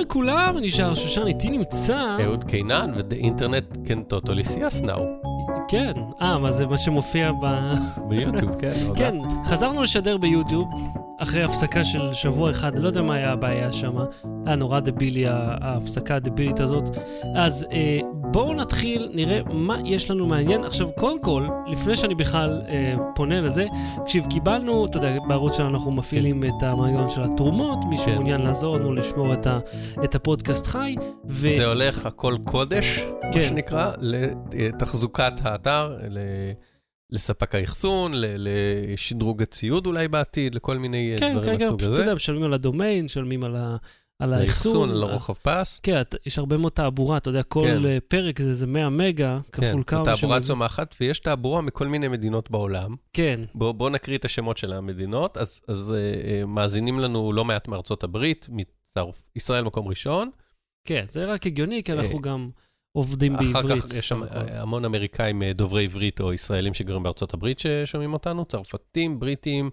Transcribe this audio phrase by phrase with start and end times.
[0.00, 2.16] לכולם, אני שר שושן, איתי נמצא...
[2.24, 5.00] אהוד קינן, ו-The can totally see us now.
[5.68, 5.92] כן,
[6.22, 7.74] אה, מה זה מה שמופיע ב...
[8.08, 8.72] ביוטיוב, כן.
[8.96, 10.68] כן, חזרנו לשדר ביוטיוב,
[11.18, 13.92] אחרי הפסקה של שבוע אחד, לא יודע מה היה הבעיה שם,
[14.46, 16.96] היה נורא דבילי ההפסקה הדבילית הזאת.
[17.36, 18.00] אז אה,
[18.32, 20.64] בואו נתחיל, נראה מה יש לנו מעניין.
[20.64, 23.66] עכשיו, קודם כל, לפני שאני בכלל אה, פונה לזה,
[24.04, 28.02] תקשיב, קיבלנו, אתה יודע, בערוץ שלנו אנחנו מפעילים את המנגנון של התרומות, מי כן.
[28.04, 29.58] שמעוניין לעזור לנו לשמור את, ה,
[30.04, 30.94] את הפודקאסט חי.
[31.28, 31.50] ו...
[31.56, 32.98] זה הולך הכל קודש,
[33.32, 33.38] כן.
[33.38, 36.18] מה שנקרא, לתחזוקת האתר, ל-
[37.10, 41.88] לספק האחסון, לשדרוג הציוד אולי בעתיד, לכל מיני אה, כן, דברים כן, כן, מהסוג פשוט,
[41.88, 42.02] אתה הזה.
[42.02, 43.76] יודע, משלמים על הדומיין, משלמים על, ה,
[44.20, 44.90] על האחסון.
[44.90, 45.80] על הרוחב פס.
[45.82, 47.86] כן, יש הרבה מאוד תעבורה, אתה יודע, כל כן.
[47.86, 50.04] אה, פרק זה איזה 100 מגה, כפול כמה.
[50.04, 52.96] תעבורה שמזה- צומחת, ויש תעבורה מכל מיני מדינות בעולם.
[53.12, 55.36] כן, בואו בוא נקריא את השמות של המדינות.
[55.36, 59.22] אז, אז אה, מאזינים לנו לא מעט מארצות הברית, מצרפ...
[59.36, 60.30] ישראל מקום ראשון.
[60.84, 62.50] כן, זה רק הגיוני, כי אנחנו גם
[62.92, 63.56] עובדים בעברית.
[63.56, 68.44] אחר כך יש שם המון אמריקאים דוברי עברית או ישראלים שגרים בארצות הברית ששומעים אותנו,
[68.44, 69.70] צרפתים, בריטים,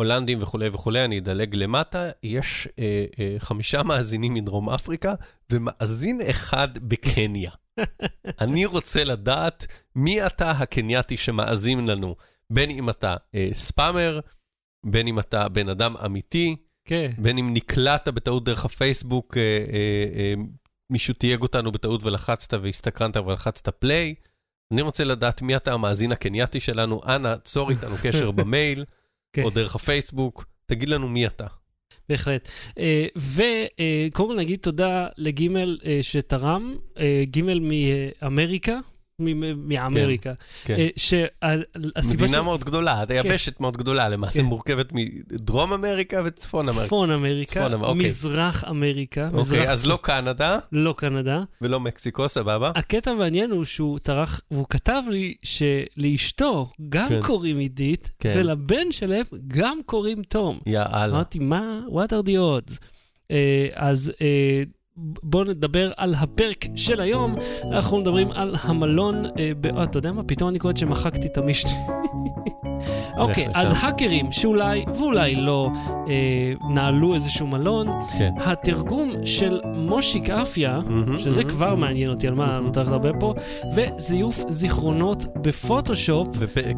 [0.00, 2.10] הולנדים וכולי וכולי, אני אדלג למטה.
[2.22, 5.14] יש אה, אה, חמישה מאזינים מדרום אפריקה
[5.52, 7.50] ומאזין אחד בקניה.
[8.40, 12.16] אני רוצה לדעת מי אתה הקנייתי שמאזין לנו,
[12.50, 14.20] בין אם אתה אה, ספאמר,
[14.86, 20.18] בין אם אתה בן אדם אמיתי, כן, בין אם נקלעת בטעות דרך הפייסבוק, אה, אה,
[20.18, 20.34] אה,
[20.90, 24.14] מישהו תייג אותנו בטעות ולחצת והסתקרנת ולחצת פליי.
[24.72, 28.84] אני רוצה לדעת מי אתה המאזין הקנייתי שלנו, אנא, צור איתנו קשר במייל
[29.32, 29.42] כן.
[29.42, 31.46] או דרך הפייסבוק, תגיד לנו מי אתה.
[32.08, 32.48] בהחלט.
[32.78, 38.78] אה, וקודם כל נגיד תודה לגימל אה, שתרם, אה, גימל מאמריקה,
[39.56, 40.32] מאמריקה.
[40.64, 40.74] כן.
[40.74, 44.44] אה, שהסיבה מדינה מאוד גדולה, היבשת מאוד גדולה, למעשה כן.
[44.44, 46.84] מורכבת מדרום אמריקה וצפון אמריקה.
[46.86, 48.04] צפון אמריקה, צפון אמ- אוקיי.
[48.06, 51.42] מזרח אמריקה, אוקיי, מזרח- אז לא קנדה לא קנדה.
[51.62, 52.72] ולא מקסיקו, סבבה?
[52.74, 57.20] הקטע המעניין הוא שהוא טרח, והוא כתב לי שלאשתו גם כן.
[57.22, 58.32] קוראים עידית, כן.
[58.36, 60.58] ולבן שלהם גם קוראים תום.
[60.66, 61.04] יאללה.
[61.06, 61.80] אמרתי, מה?
[61.88, 62.78] what are the odds?
[63.30, 64.62] אה, אז אה,
[65.22, 67.34] בואו נדבר על הפרק של היום.
[67.72, 69.66] אנחנו מדברים על המלון, אה, ב...
[69.66, 70.22] אתה יודע מה?
[70.22, 71.70] פתאום אני קולט שמחקתי את המשנה.
[73.16, 73.72] אוקיי, לך אז.
[73.80, 75.68] האקרים שאולי ואולי לא
[76.08, 76.14] אה,
[76.70, 77.86] נעלו איזשהו מלון,
[78.18, 78.30] כן.
[78.44, 81.50] התרגום של מושיק אפיה, מהמם, שזה מהמם.
[81.50, 83.34] כבר מעניין אותי על מה אני הולך לדבר פה,
[83.74, 86.28] וזיוף זיכרונות בפוטושופ.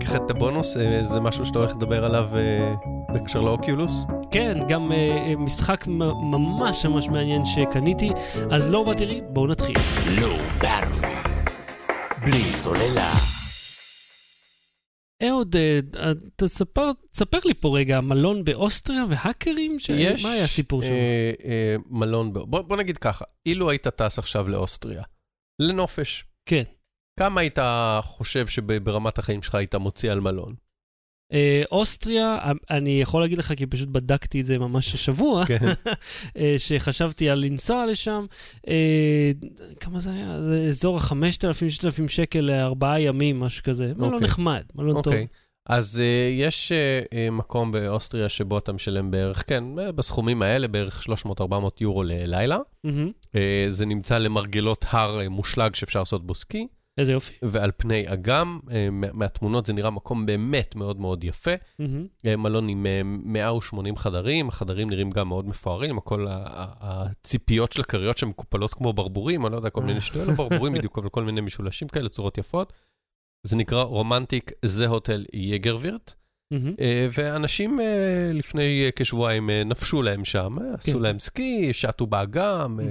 [0.05, 2.75] אחד את הבונוס, אה, זה משהו שאתה הולך לדבר עליו אה,
[3.12, 4.07] בהקשר לאוקיולוס?
[4.31, 5.99] כן, גם אה, אה, משחק מ-
[6.31, 8.11] ממש ממש מעניין שקניתי,
[8.51, 9.77] אז לא בתראי, בואו נתחיל.
[10.21, 10.29] לא.
[12.25, 13.12] בלי סוללה.
[15.28, 19.81] אהוד, אה, אה, תספר, תספר לי פה רגע, מלון באוסטריה והאקרים?
[19.81, 19.88] ש...
[19.88, 20.88] יש מה היה הסיפור שם?
[20.88, 25.03] אה, אה, מלון, ב- בוא, בוא נגיד ככה, אילו היית טס עכשיו לאוסטריה,
[25.62, 26.62] לנופש, כן.
[27.19, 27.59] כמה היית
[28.03, 30.55] חושב שברמת החיים שלך היית מוציא על מלון?
[31.32, 35.59] אה, אוסטריה, אה, אני יכול להגיד לך, כי פשוט בדקתי את זה ממש השבוע, כן.
[36.38, 38.26] אה, שחשבתי על לנסוע לשם.
[38.69, 39.31] אה,
[39.81, 40.41] כמה זה היה?
[40.41, 43.93] זה אזור ה-5,000-6,000 שקל לארבעה ימים, משהו כזה.
[43.97, 44.28] מלון אוקיי.
[44.28, 45.12] נחמד, מלון טוב.
[45.12, 45.26] אוקיי.
[45.66, 49.64] אז uh, יש uh, uh, מקום באוסטריה שבו אתה משלם בערך, כן,
[49.94, 51.43] בסכומים האלה, בערך 300-400
[51.81, 52.59] יורו ללילה.
[52.87, 52.91] Uh,
[53.69, 56.66] זה נמצא למרגלות הר מושלג שאפשר לעשות בו סקי,
[57.01, 57.35] איזה יופי.
[57.43, 58.59] ועל פני אגם,
[58.93, 61.51] מה- מהתמונות זה נראה מקום באמת מאוד מאוד יפה.
[62.27, 66.73] אה, מלון עם אה, 180 חדרים, החדרים נראים גם מאוד מפוארים, עם כל ה- ה-
[66.81, 70.99] הציפיות של הכריות שמקופלות כמו ברבורים, אני לא יודע, כל מיני שטויות, לא ברבורים בדיוק,
[70.99, 72.73] אבל כל מיני משולשים כאלה, צורות יפות.
[73.47, 76.15] זה נקרא Romantik Seehotel Jägerwirt,
[76.81, 77.85] אה, ואנשים אה,
[78.35, 80.99] לפני אה, כשבועיים נפשו להם שם, אה, עשו כן.
[80.99, 82.87] להם סקי, שטו באגם, אה,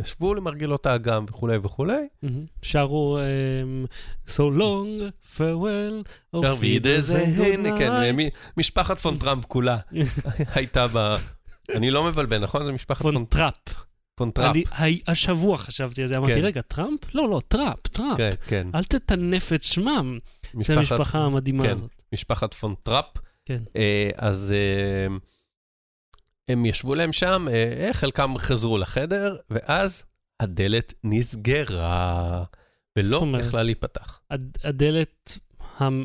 [0.00, 2.06] ישבו למרגלות האגם וכולי וכולי.
[2.22, 2.44] מהמם.
[2.62, 3.84] שרו אמ,
[4.26, 8.16] So long, farewell, auf Wiedersehen, Wiedersehen, כן,
[8.56, 9.78] משפחת פון טראמפ כולה
[10.54, 11.14] הייתה ב...
[11.74, 12.64] אני לא מבלבל, נכון?
[12.64, 13.54] זה משפחת פון טראפ.
[14.14, 14.56] פון טראפ.
[14.78, 16.40] אני השבוע חשבתי על זה, אמרתי, כן.
[16.44, 17.14] רגע, טראמפ?
[17.14, 18.16] לא, לא, טראפ, טראפ.
[18.16, 18.68] כן, כן.
[18.74, 20.18] אל תטנף את שמם
[20.62, 21.74] של המשפחה המדהימה כן.
[21.74, 22.02] הזאת.
[22.12, 23.04] משפחת פון טראפ.
[23.44, 23.62] כן.
[23.76, 25.16] אה, אז אה,
[26.48, 30.04] הם ישבו להם שם, אה, חלקם חזרו לחדר, ואז
[30.40, 32.44] הדלת נסגרה,
[32.98, 33.24] ולא?
[33.40, 34.20] יכלה להיפתח.
[34.30, 35.38] הד- הדלת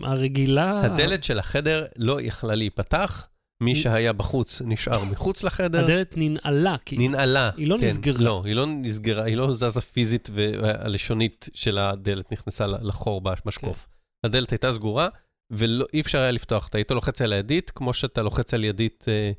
[0.03, 0.81] הרגילה...
[0.81, 3.27] הדלת של החדר לא יכלה להיפתח,
[3.61, 5.83] מי שהיה בחוץ נשאר מחוץ לחדר.
[5.83, 6.97] הדלת ננעלה, כי...
[6.97, 7.49] ננעלה.
[7.57, 8.21] היא לא כן, נסגרה.
[8.21, 13.87] לא, היא לא נסגרה, היא לא זזה פיזית והלשונית של הדלת נכנסה לחור במשקוף.
[14.23, 15.07] הדלת הייתה סגורה,
[15.49, 16.67] ואי אפשר היה לפתוח.
[16.67, 19.31] אתה היית לוחץ על הידית, כמו שאתה לוחץ על ידית אה,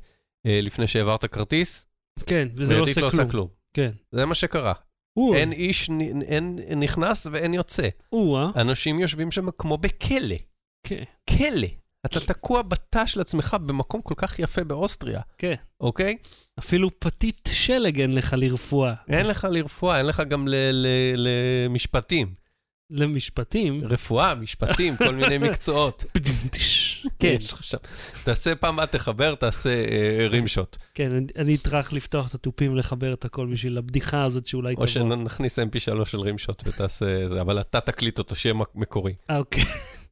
[0.45, 1.85] אה, לפני שהעברת כרטיס,
[2.25, 3.29] כן, וזה לא והידית עושה כלום.
[3.31, 3.47] כלום.
[3.73, 3.91] כן.
[4.11, 4.73] זה מה שקרה.
[5.17, 5.89] או, אין איש
[6.21, 7.87] אין נכנס ואין יוצא.
[8.11, 10.35] או-אה, אנשים יושבים שם כמו בכלא.
[10.87, 11.67] כן, כלא.
[12.05, 15.53] אתה תקוע בתא של עצמך במקום כל כך יפה באוסטריה, כן.
[15.79, 16.17] אוקיי?
[16.59, 18.93] אפילו פתית שלג אין לך לרפואה.
[19.09, 20.47] אין לך לרפואה, אין לך גם
[21.15, 22.33] למשפטים.
[22.89, 23.81] למשפטים.
[23.85, 26.05] רפואה, משפטים, כל מיני מקצועות.
[27.19, 27.77] כן, יש לך שם.
[28.23, 30.77] תעשה פעם מה, תחבר, תעשה אה, רימשוט.
[30.93, 34.87] כן, אני- אטרח לפתוח את התופים ולחבר את הכל בשביל הבדיחה הזאת שאולי או תבוא.
[34.87, 39.13] שנכניס mp3 של רימשוט ותעשה זה, אבל אתה תקליט אותו, שיהיה מק- מקורי.
[39.29, 39.63] אה, אוקיי.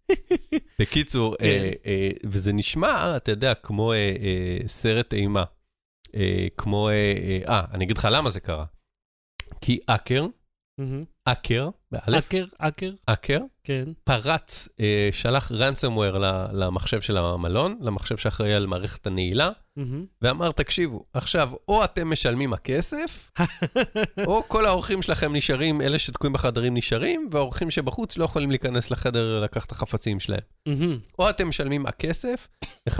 [0.80, 1.46] בקיצור, כן.
[1.46, 5.44] אה, אה, וזה נשמע, אתה יודע, כמו אה, אה, סרט אימה.
[6.16, 8.66] אה, כמו, אה, אה, אה, אני אגיד לך למה זה קרה.
[9.62, 10.26] כי אקר,
[11.32, 13.84] אקר, באלף, אקר, אקר, אקר, כן.
[14.04, 20.06] פרץ, אה, שלח ransomware ל- למחשב של המלון, למחשב שאחראי על מערכת הנעילה, מהמם.
[20.22, 23.32] ואמר, תקשיבו, עכשיו, או אתם משלמים הכסף,
[24.28, 29.40] או כל האורחים שלכם נשארים, אלה שתקועים בחדרים נשארים, והאורחים שבחוץ לא יכולים להיכנס לחדר
[29.42, 30.40] לקחת את החפצים שלהם.
[30.68, 30.98] מהמם.
[31.20, 32.48] או אתם משלמים הכסף,
[32.90, 32.94] 1.74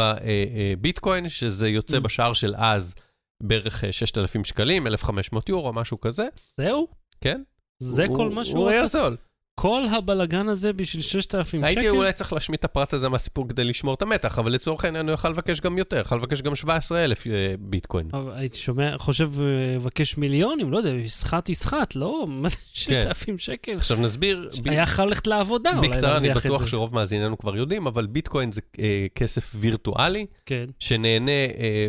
[0.00, 2.00] אה, אה, ביטקוין, שזה יוצא Mm.
[2.00, 2.94] בשער של אז
[3.42, 6.26] בערך אה, 6,000 שקלים, 1,500 יורו, משהו כזה,
[6.60, 6.88] זהו?
[7.20, 7.42] כן?
[7.82, 8.86] זה הוא- כל מה שהוא הוא היה רצה?
[9.00, 9.16] זול.
[9.60, 11.66] כל הבלגן הזה בשביל 6,000 שקל?
[11.66, 15.08] הייתי אולי צריך להשמיט את הפרט הזה מהסיפור כדי לשמור את המתח, אבל לצורך העניין
[15.08, 18.10] הוא יכל לבקש גם יותר, יכל לבקש גם 17,000 אה, ביטקוין.
[18.32, 22.24] הייתי שומע, חושב, אה, מבקש מיליונים, לא יודע, יסחט יסחט, לא?
[22.28, 23.72] מה זה 6,000 שקל?
[23.72, 26.68] עכשיו נסביר, היה יכול ללכת לעבודה, אולי בקצרה, אני להרוויח את בטוח זה.
[26.68, 31.32] שרוב מאזיננו כבר יודעים, אבל ביטקוין זה אה, כסף וירטואלי, כן, שנהנה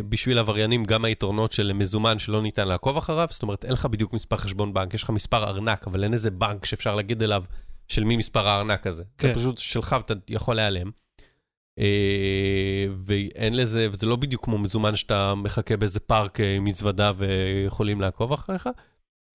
[0.08, 4.12] בשביל עבריינים גם היתרונות של מזומן שלא ניתן לעקוב אחריו, זאת אומרת, אין לך בדיוק
[4.12, 7.44] מספר חשבון בנק, יש לך מספר ארנק, אבל אין איזה בנק שאפשר להגיד אליו
[7.90, 9.04] של מי מספר הארנק הזה.
[9.18, 9.28] כן.
[9.28, 10.90] זה פשוט שלך ואתה יכול להיעלם.
[11.78, 17.12] אה, ואין לזה, וזה לא בדיוק כמו מזומן שאתה מחכה באיזה פארק אה, עם מזוודה
[17.16, 18.68] ויכולים לעקוב אחריך.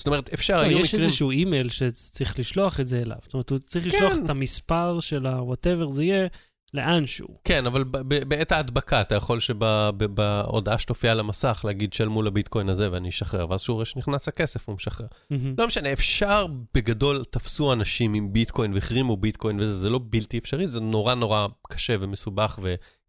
[0.02, 1.06] זאת אומרת, אפשר, לא, היו יש מקרים...
[1.06, 3.18] איזשהו אימייל שצריך לשלוח את זה אליו.
[3.24, 4.25] זאת אומרת, הוא צריך לשלוח כן.
[4.25, 6.28] את המספר של ה-whatever זה יהיה
[6.73, 7.27] לאנשהו.
[7.44, 7.83] כן, אבל
[8.27, 13.62] בעת ההדבקה אתה יכול שבהודעה שתופיע על המסך להגיד שלמו לביטקוין הזה ואני אשחרר, ואז
[13.62, 15.07] שהוא רואה שנכנס הכסף הוא משחרר.
[15.29, 15.56] מהמם.
[15.57, 20.67] לא משנה, אפשר בגדול, תפסו אנשים עם ביטקוין והחרימו ביטקוין וזה, זה לא בלתי אפשרי,
[20.67, 22.59] זה נורא נורא קשה ומסובך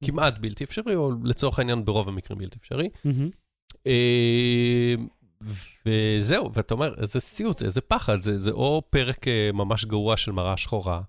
[0.02, 2.88] וכמעט בלתי אפשרי, או לצורך העניין ברוב המקרים בלתי אפשרי.
[3.04, 3.30] מהמם.
[3.86, 4.94] אה,
[5.86, 10.32] וזהו, ואתה אומר, איזה סיוט, איזה פחד, זה, זה או פרק אה, ממש גרוע של
[10.32, 11.00] מראה שחורה,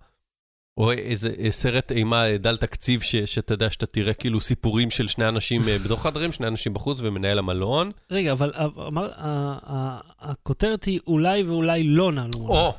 [0.78, 4.90] או איזה אה, סרט אימה אה, דל תקציב, ש, שאתה יודע, שאתה תראה כאילו סיפורים
[4.90, 7.92] של שני אנשים אה, בתוך חדרים, שני אנשים בחוץ ומנהל המלון.
[8.12, 8.54] רגע, אבל
[8.88, 9.12] אמר-
[10.20, 12.40] הכותרת היא אולי ואולי לא נעלו.
[12.40, 12.74] או,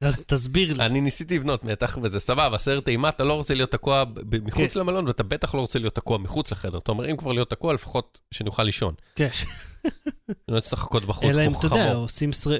[0.00, 0.84] אז תסביר לי.
[0.86, 4.04] אני ניסיתי לבנות מתח וזה סבבה, סרט אימה, אתה לא רוצה להיות תקוע
[4.42, 4.80] מחוץ כן.
[4.80, 6.78] למלון, ואתה בטח לא רוצה להיות תקוע מחוץ לחדר.
[6.78, 8.94] אתה אומר, אם כבר להיות תקוע, לפחות שנוכל לישון.
[9.14, 9.28] כן.
[9.84, 9.92] אני
[10.48, 12.06] לא צריך לחכות בחוץ אלא אם כמו אתה יודע, חמור.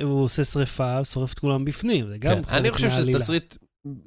[0.03, 2.37] הוא עושה שרפה, שורף את כולם בפנים, זה גם כן.
[2.39, 3.19] אני חלק חושב שזה מהעלילה.
[3.19, 3.57] תסריט,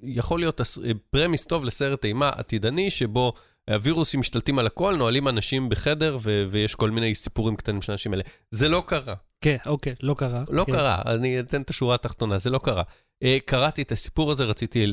[0.04, 0.62] יכול להיות
[1.10, 3.34] פרמיס טוב לסרט אימה עתידני, שבו
[3.70, 8.12] הווירוסים משתלטים על הכל, נועלים אנשים בחדר, ו- ויש כל מיני סיפורים קטנים של האנשים
[8.12, 8.24] האלה.
[8.52, 9.16] זה לא קרה.
[9.42, 10.44] כן, אוקיי, לא קרה.
[10.50, 10.72] לא כן.
[10.72, 12.84] קרה, אני אתן את השורה התחתונה, זה לא קרה.
[13.24, 14.84] אה, קראתי את הסיפור הזה, רציתי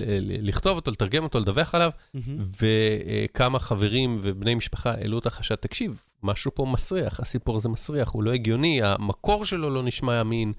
[0.43, 2.43] לכתוב אותו, לתרגם אותו, לדווח עליו, מהמם.
[2.61, 8.23] וכמה חברים ובני משפחה העלו את החשד, תקשיב, משהו פה מסריח, הסיפור הזה מסריח, הוא
[8.23, 10.53] לא הגיוני, המקור שלו לא נשמע אמין,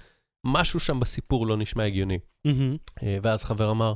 [0.44, 2.20] משהו שם בסיפור לא נשמע הגיוני.
[3.04, 3.94] אה, ואז חבר אמר,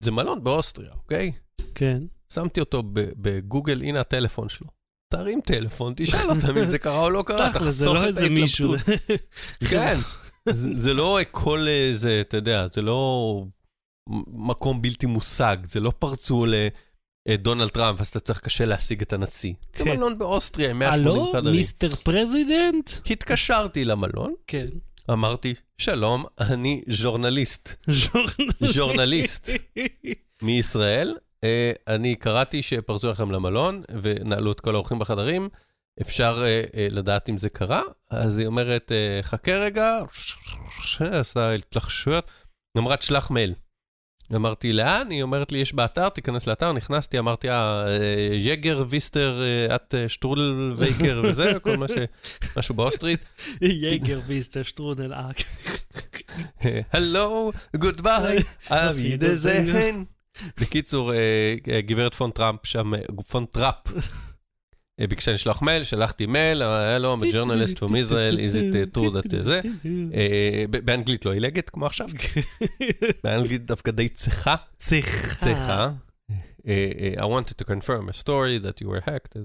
[0.00, 1.32] זה מלון באוסטריה, אוקיי?
[1.74, 2.02] כן.
[2.32, 4.66] שמתי אותו בגוגל, הנה הטלפון שלו.
[5.12, 8.20] תרים טלפון, תשאל אותם אם זה קרה או לא קרה, תחסוך לא את איזה.
[8.20, 8.80] ההתלבטות.
[9.70, 9.96] כן,
[10.48, 13.44] זה, זה לא כל איזה, אתה יודע, זה לא
[14.26, 16.46] מקום בלתי מושג, זה לא פרצו
[17.28, 19.52] לדונלד טראמפ, אז אתה צריך קשה להשיג את הנשיא.
[19.76, 19.96] זה כן.
[19.96, 21.56] מלון באוסטריה עם 180 הלו, חדרים.
[21.56, 22.90] Mister President?
[23.10, 24.68] התקשרתי למלון, כן.
[25.10, 27.86] אמרתי, שלום, אני ז'ורנליסט,
[28.72, 29.50] ז'ורנליסט
[30.42, 31.16] מישראל.
[31.44, 35.48] אה, אני קראתי שפרצו לכם למלון ונעלו את כל האורחים בחדרים.
[36.00, 37.82] אפשר אה, אה, לדעת אם זה קרה?
[38.10, 39.98] אז היא אומרת, אה, חכה רגע,
[41.00, 42.30] עשה התלחשויות.
[42.74, 43.54] היא אמרה, תשלח מייל.
[44.34, 45.10] אמרתי, לאן?
[45.10, 49.94] היא אומרת לי, יש באתר, תיכנס לאתר, נכנסתי, אמרתי, אה, אה, יגר, ויסטר, אה, את
[49.94, 51.92] אה, שטרודל וייקר וזה, כל מה ש...
[52.56, 53.20] משהו באוסטרית.
[53.60, 55.36] יגר ויסטר שטרודל אק.
[56.92, 60.04] הלו, גוד ביי, אבידזיין.
[60.60, 64.00] בקיצור, אה, אה, גברת פון טראמפ שם, אה, פון טראפ, אה,
[65.08, 69.10] ביקשה לשלוח מייל, שלחתי מייל, הלו, I'm a journalist from Israel, is it uh, true
[69.12, 69.60] that זה?
[70.14, 72.08] אה, באנגלית לא עילגת כמו עכשיו,
[73.24, 74.56] באנגלית דווקא די צחה.
[75.36, 75.90] צחה.
[76.68, 79.38] אה, אה, I wanted to confirm a story that you were hacked.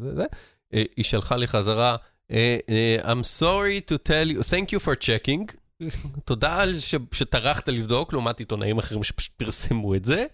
[0.74, 1.96] אה, היא שלחה לי חזרה,
[2.32, 5.56] אה, אה, I'm sorry to tell you, thank you for checking.
[6.26, 6.80] תודה על
[7.12, 10.26] שטרחת לבדוק, לעומת עיתונאים אחרים שפשוט פרסמו את זה.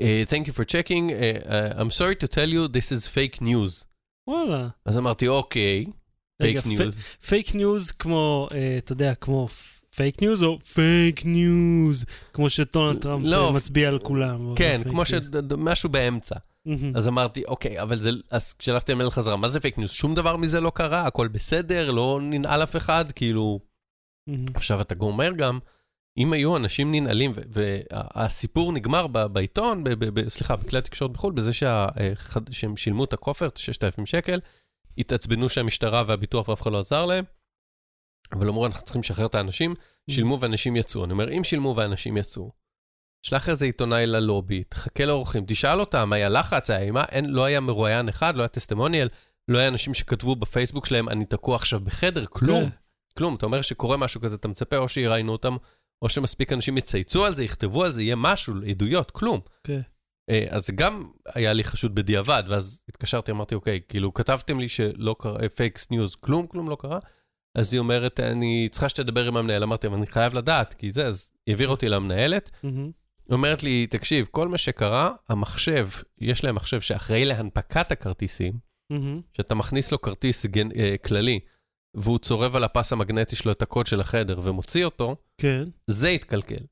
[0.00, 3.42] אה, thank you for checking, אה, אה, I'm sorry to tell you this is fake
[3.42, 3.84] news.
[4.26, 4.68] וואלה.
[4.84, 5.84] אז אמרתי, אוקיי,
[6.42, 7.24] fake news.
[7.26, 9.48] fake news כמו, אתה יודע, כמו
[9.96, 14.54] fake news או fake news, כמו שדונלד טראמפ לא, מצביע על כולם.
[14.56, 15.28] כן, פייק כמו news.
[15.50, 16.34] שמשהו באמצע.
[16.94, 19.90] אז אמרתי, אוקיי, אבל זה, אז כשהלכתי למייל חזרה, מה זה fake news?
[19.90, 23.60] שום דבר מזה לא קרה, הכל בסדר, לא ננעל אף אחד, כאילו...
[24.54, 25.58] עכשיו, אתה גם אומר גם,
[26.16, 29.84] אם היו אנשים ננעלים, והסיפור נגמר בעיתון,
[30.28, 31.88] סליחה, בכלי התקשורת בחו"ל, בזה אה,
[32.50, 34.40] שהם שילמו את הכופר, את 6,000 שקל,
[34.98, 37.24] התעצבנו שהמשטרה והביטוח ואף אחד לא עזר להם,
[38.32, 39.74] אבל אמרו, אנחנו צריכים לשחרר את האנשים,
[40.10, 41.04] שילמו ואנשים יצאו.
[41.04, 42.50] אני אומר, אם שילמו ואנשים יצאו,
[43.22, 47.60] שלח איזה עיתונאי ללובי, תחכה לאורחים, תשאל אותם, היה לחץ, היה אימה, אין, לא היה
[47.60, 49.08] מרואיין אחד, לא היה טסטימוניאל,
[49.48, 52.64] לא היה אנשים שכתבו בפייסבוק שלהם, אני תקוע עכשיו בחדר, כלום.
[52.64, 52.70] כן.
[53.18, 55.56] כלום, אתה אומר שקורה משהו כזה, אתה מצפה או שיראיינו אותם,
[56.02, 59.40] או שמספיק אנשים יצייצו על זה, יכתבו על זה, יהיה משהו, עדויות, כלום.
[59.64, 59.80] כן.
[60.30, 61.02] אה, אז גם
[61.34, 66.14] היה לי חשוד בדיעבד, ואז התקשרתי, אמרתי, אוקיי, כאילו, כתבתם לי שלא קרה, fake news,
[66.14, 66.98] כלום, כלום לא קרה.
[67.54, 69.62] אז היא אומרת, אני צריכה שתדבר עם המנהל.
[69.62, 72.50] אמרתי, אבל אני חייב לדעת, כי זה, אז היא העבירה אותי למנהלת.
[72.62, 72.90] מהמם.
[73.28, 78.52] היא אומרת לי, תקשיב, כל מה שקרה, המחשב, יש להם מחשב שאחראי להנפקת הכרטיסים,
[78.90, 79.20] מהמם.
[79.36, 81.40] שאתה מכניס לו כרטיס גן, אה, כללי,
[81.96, 86.64] והוא צורב על הפס המגנטי שלו את הקוד של החדר ומוציא אותו, כן, זה התקלקל.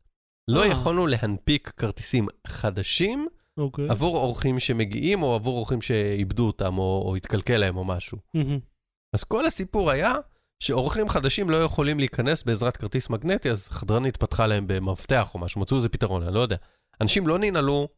[0.50, 0.68] לא אה.
[0.68, 3.26] יכולנו להנפיק כרטיסים חדשים
[3.58, 3.86] אוקיי.
[3.90, 8.18] עבור אורחים שמגיעים, או עבור אורחים שאיבדו אותם, או, או התקלקל להם, או משהו.
[9.14, 10.14] אז כל הסיפור היה
[10.62, 15.60] שאורחים חדשים לא יכולים להיכנס בעזרת כרטיס מגנטי, אז חדרנית פתחה להם במפתח או משהו,
[15.60, 16.56] מצאו איזה פתרון, אני לא יודע.
[17.00, 17.88] אנשים לא ננעלו,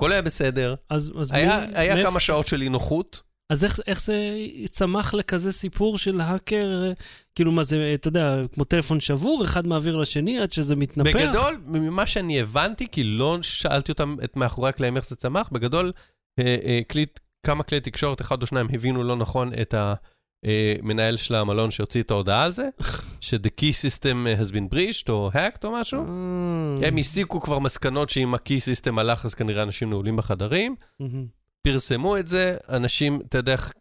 [0.00, 3.22] הכל היה בסדר, אז, אז היה, מי- היה מאיפה- כמה שעות של אי נוחות.
[3.50, 4.36] אז איך, איך זה
[4.70, 6.92] צמח לכזה סיפור של האקר, אה,
[7.34, 11.16] כאילו מה זה, אתה יודע, כמו טלפון שבור, אחד מעביר לשני עד שזה מתנפח?
[11.16, 15.92] בגדול, ממה שאני הבנתי, כי לא שאלתי אותם את מאחורי הקלעים איך זה צמח, בגדול,
[16.38, 17.06] אה, אה, כלי,
[17.46, 22.10] כמה כלי תקשורת, אחד או שניים, הבינו לא נכון את המנהל של המלון שהוציא את
[22.10, 22.68] ההודעה על זה,
[23.20, 26.00] ש-the key system has been breached או hacked או משהו.
[26.00, 30.76] אה, הם הסיקו כבר מסקנות שאם ה-key system הלך, אז כנראה אנשים נעולים בחדרים.
[31.00, 31.39] מהמם.
[31.62, 33.72] פרסמו את זה, אנשים, אתה יודע איך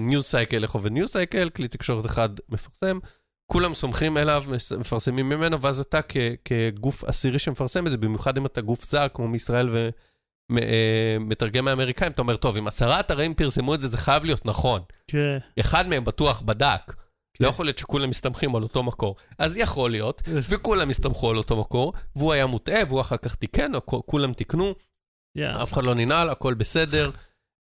[0.00, 2.98] news cycle, איך עובד news cycle, כלי תקשורת אחד מפרסם,
[3.46, 4.44] כולם סומכים אליו,
[4.78, 9.06] מפרסמים ממנו, ואז אתה כ- כגוף עשירי שמפרסם את זה, במיוחד אם אתה גוף זר
[9.14, 9.68] כמו מישראל
[10.50, 14.80] ומתרגם מהאמריקאים, אתה אומר, טוב, אם עשרה אתרים פרסמו את זה, זה חייב להיות נכון.
[15.08, 15.38] כן.
[15.60, 16.94] אחד מהם בטוח בדק.
[17.40, 19.16] לא יכול להיות שכולם מסתמכים על אותו מקור.
[19.38, 23.74] אז יכול להיות, וכולם הסתמכו על אותו מקור, והוא היה מוטעה, והוא אחר כך תיקן,
[23.74, 24.74] או כולם תיקנו.
[25.62, 27.10] אף אחד לא ננעל, הכל בסדר.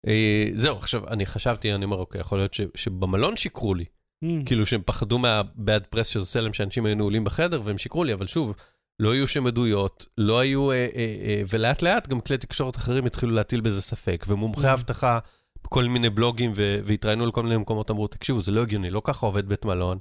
[0.08, 3.86] אה, זהו, עכשיו, אני חשבתי, אני אומר, אוקיי, יכול להיות ש- שבמלון שיקרו לי.
[4.22, 4.46] מהמם.
[4.46, 8.14] כאילו שהם פחדו מהבאד פרס שזה עושה להם שאנשים היו נעולים בחדר, והם שיקרו לי,
[8.14, 8.56] אבל שוב,
[9.00, 13.06] לא היו שם עדויות, לא היו, אה, אה, אה, ולאט לאט גם כלי תקשורת אחרים
[13.06, 14.74] התחילו להטיל בזה ספק, ומומחי Mm.
[14.74, 15.20] אבטחה
[15.64, 19.26] בכל מיני בלוגים, ו- והתראיינו לכל מיני מקומות, אמרו, תקשיבו, זה לא הגיוני, לא ככה
[19.26, 19.98] עובד בית מלון.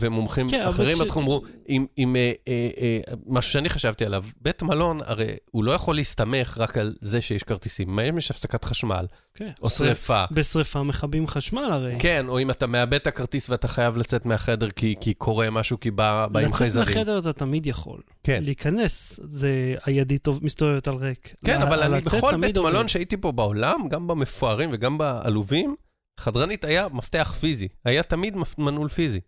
[0.00, 4.62] ומומחים כן, אחרים בתחום אמרו, אם, אם אה, אה, אה, משהו שאני חשבתי עליו, בית
[4.62, 7.96] מלון, הרי הוא לא יכול להסתמך רק על זה שיש כרטיסים.
[7.96, 9.50] מה אם יש הפסקת חשמל, כן.
[9.62, 10.24] או שריפה?
[10.30, 11.96] בשריפה מכבים חשמל הרי.
[11.98, 15.80] כן, או אם אתה מאבד את הכרטיס ואתה חייב לצאת מהחדר כי, כי קורה משהו,
[15.80, 16.88] כי בא, בא עם לצאת חייזרים.
[16.98, 18.00] מהחדר אתה תמיד יכול.
[18.22, 18.44] כן.
[18.44, 21.34] להיכנס, זה הידית טוב- מסתובבת על ריק.
[21.44, 22.70] כן, לה- אבל אני לצאת בכל בית עובד.
[22.70, 25.74] מלון שהייתי פה בעולם, גם במפוארים וגם בעלובים,
[26.20, 27.68] חדרנית היה מפתח פיזי.
[27.84, 29.20] היה תמיד מנעול פיזי.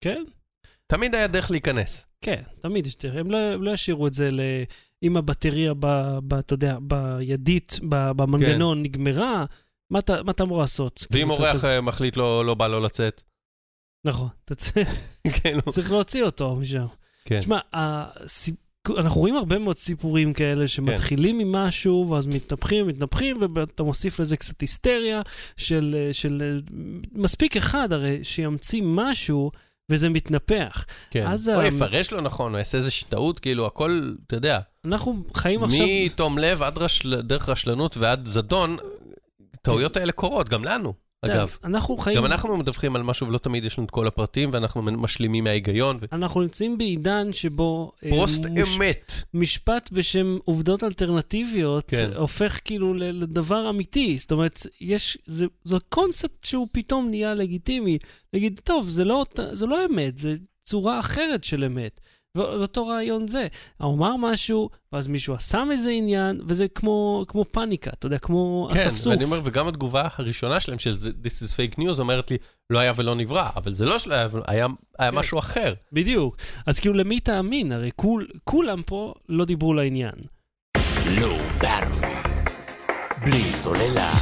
[0.00, 0.22] כן,
[0.86, 2.06] תמיד היה דרך להיכנס.
[2.20, 3.14] כן, תמיד יש דרך.
[3.16, 4.40] הם לא, הם לא ישאירו את זה ל...
[5.02, 5.86] אם הבטריה, ב,
[6.28, 9.44] ב, אתה יודע, בידית, ב, במנגנון נגמרה,
[9.90, 11.06] מה אתה, מה אתה אמור לעשות?
[11.10, 13.22] ואם כאילו, אתה- אורח אתה- אה, מחליט לא לא בא לו לצאת,
[14.06, 14.88] נכון, אתה צריך-
[15.42, 16.86] כאילו, צריך להוציא אותו משם.
[17.24, 17.40] כן.
[17.40, 18.54] תשמע, הסיפ...
[18.96, 24.60] אנחנו רואים הרבה מאוד סיפורים כאלה שמתחילים ממשהו, ואז מתנפחים, מתנפחים, ואתה מוסיף לזה קצת
[24.60, 25.22] היסטריה
[25.56, 26.60] של, של
[27.12, 29.50] מספיק אחד הרי שימציא משהו,
[29.90, 30.84] וזה מתנפח.
[31.10, 31.26] כן.
[31.26, 35.64] אז או יפרש לא נכון, או יעשה איזושהי טעות, כאילו, הכל, אתה יודע, אנחנו חיים
[35.64, 35.86] עכשיו...
[36.06, 37.20] מתום לב עד רשל...
[37.20, 38.76] דרך רשלנות ועד זדון,
[39.62, 41.56] טעויות האלה קורות, גם לנו, אגב.
[41.64, 42.16] אנחנו חיים...
[42.16, 45.98] גם אנחנו מדווחים על משהו ולא תמיד יש לנו את כל הפרטים, ואנחנו משלימים מההיגיון.
[46.00, 47.92] ו- אנחנו נמצאים בעידן שבו...
[48.04, 49.12] אה, פוסט מוש- אמת.
[49.34, 52.10] משפט בשם עובדות אלטרנטיביות כן.
[52.16, 54.18] הופך כאילו לדבר אמיתי.
[54.18, 57.98] זאת אומרת, יש, זה, זה קונספט שהוא פתאום נהיה לגיטימי.
[58.32, 62.00] להגיד, טוב, זה לא, זה לא אמת, זה צורה אחרת של אמת.
[62.36, 63.46] ואותו רעיון זה.
[63.76, 68.68] הוא אמר משהו, ואז מישהו עשה מזה עניין, וזה כמו, כמו פאניקה, אתה יודע, כמו
[68.74, 69.12] כן, אספסוף.
[69.12, 72.36] ואני אומר, וגם התגובה הראשונה שלהם של זה- This is fake news אומרת לי,
[72.70, 74.66] לא היה ולא נברא, אבל זה לא שלא היה, היה,
[74.98, 75.16] היה כן.
[75.18, 75.74] משהו אחר.
[75.92, 76.36] בדיוק.
[76.66, 77.72] אז כאילו, למי תאמין?
[77.72, 80.14] הרי כול, כולם פה לא דיברו לעניין.
[81.20, 81.88] באטל.
[83.24, 84.12] בלי סוללה.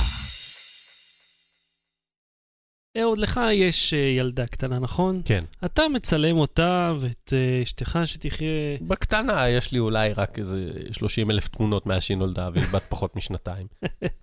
[3.00, 5.22] אהוד, לך יש אה, ילדה קטנה, נכון?
[5.24, 5.44] כן.
[5.64, 8.48] אתה מצלם אותה ואת אה, אשתך שתחיה...
[8.80, 13.16] בקטנה יש לי אולי רק איזה 30 אלף תמונות מאז שהיא נולדה, והיא בת פחות
[13.16, 13.66] משנתיים.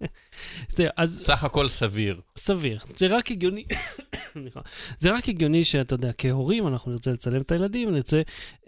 [0.76, 2.20] זה, אז סך הכל סביר.
[2.38, 2.80] סביר.
[2.96, 3.64] זה רק הגיוני.
[5.00, 8.22] זה רק הגיוני שאתה יודע, כהורים אנחנו נרצה לצלם את הילדים, נרצה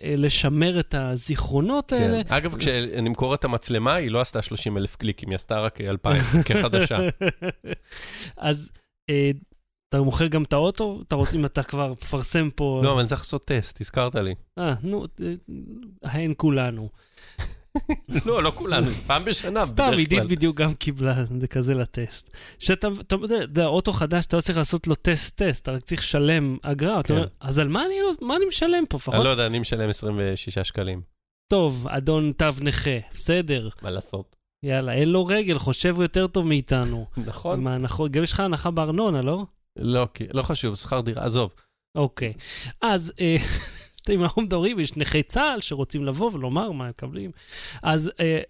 [0.03, 2.23] אה, לשמר את הזיכרונות האלה.
[2.23, 2.33] כן.
[2.33, 6.97] אגב, כשנמכור את המצלמה, היא לא עשתה 30 אלף קליקים, היא עשתה רק 2,000 כחדשה.
[8.37, 8.69] אז
[9.91, 10.99] אתה מוכר גם את האוטו?
[11.07, 12.81] אתה רוצה, אם אתה כבר מפרסם פה...
[12.83, 14.35] לא, אבל אני צריך לעשות טסט, הזכרת לי.
[14.59, 15.05] אה, נו,
[16.03, 16.89] אה, הן כולנו.
[18.25, 20.27] לא, לא כולנו, פעם בשנה, סתם, בדרך עידית כלל.
[20.27, 22.29] בדיוק גם קיבלה, זה כזה לטסט.
[22.59, 26.57] שאתה, אתה יודע, אוטו חדש, אתה לא צריך לעשות לו טסט-טסט, אתה רק צריך לשלם
[26.61, 26.99] אגרה.
[26.99, 27.13] אתה כן.
[27.13, 27.85] אומר, אז על מה
[28.35, 28.97] אני, משלם פה?
[29.13, 31.01] אני לא יודע, אני משלם 26 שקלים.
[31.51, 33.69] טוב, אדון תו נכה, בסדר.
[33.81, 34.35] מה לעשות?
[34.63, 37.05] יאללה, אין לו רגל, חושב יותר טוב מאיתנו.
[37.17, 37.65] נכון?
[38.11, 39.45] גם יש לך הנחה בארנונה, לא?
[39.75, 41.55] לא, לא חשוב, שכר דירה, עזוב.
[41.95, 42.33] אוקיי.
[42.81, 43.35] אז, אה,
[44.13, 47.31] אם אנחנו מדברים, יש נכי צה"ל שרוצים לבוא ולומר מה הם מקבלים.
[47.83, 48.41] אז אה,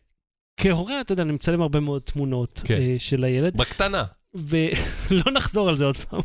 [0.57, 2.75] כהורה, אתה יודע, אני מצלם הרבה מאוד תמונות כן.
[2.75, 4.03] אה, של הילד, בקטנה.
[4.33, 6.21] ולא נחזור על זה עוד פעם.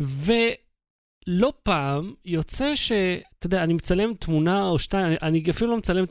[0.00, 2.92] ולא פעם יוצא ש...
[3.38, 6.04] אתה יודע, אני מצלם תמונה או שתיים, אני, אני אפילו לא מצלם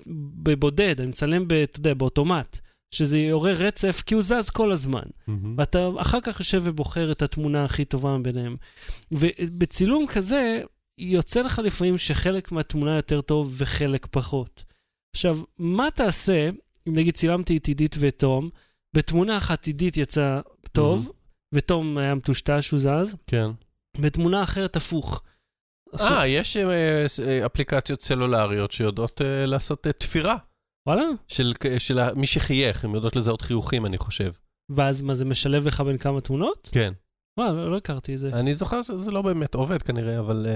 [0.43, 2.59] בבודד, אני מצלם, ב, אתה יודע, באוטומט,
[2.91, 5.03] שזה יעורר רצף, כי הוא זז כל הזמן.
[5.57, 8.55] ואתה אחר כך יושב ובוחר את התמונה הכי טובה מביניהם.
[9.11, 10.61] ובצילום כזה,
[10.97, 14.63] יוצא לך לפעמים שחלק מהתמונה יותר טוב וחלק פחות.
[15.15, 16.49] עכשיו, מה תעשה,
[16.87, 18.49] אם נגיד צילמתי את עידית ואת תום,
[18.95, 20.39] בתמונה אחת עידית יצא
[20.71, 21.11] טוב,
[21.53, 23.49] ותום היה מטושטש, הוא זז, כן.
[23.99, 25.23] בתמונה אחרת הפוך.
[25.99, 30.37] אה, יש אה, אה, אפליקציות סלולריות שיודעות אה, לעשות תפירה
[30.87, 31.03] וואלה?
[31.27, 34.31] של של מי שחייך, הן יודעות לזהות חיוכים, אני חושב.
[34.71, 36.69] ואז מה, זה משלב לך בין כמה תמונות?
[36.71, 36.93] כן.
[37.39, 38.29] וואלה, לא, לא הכרתי את זה.
[38.33, 40.47] אני זוכר שזה לא באמת עובד כנראה, אבל...
[40.49, 40.55] אה,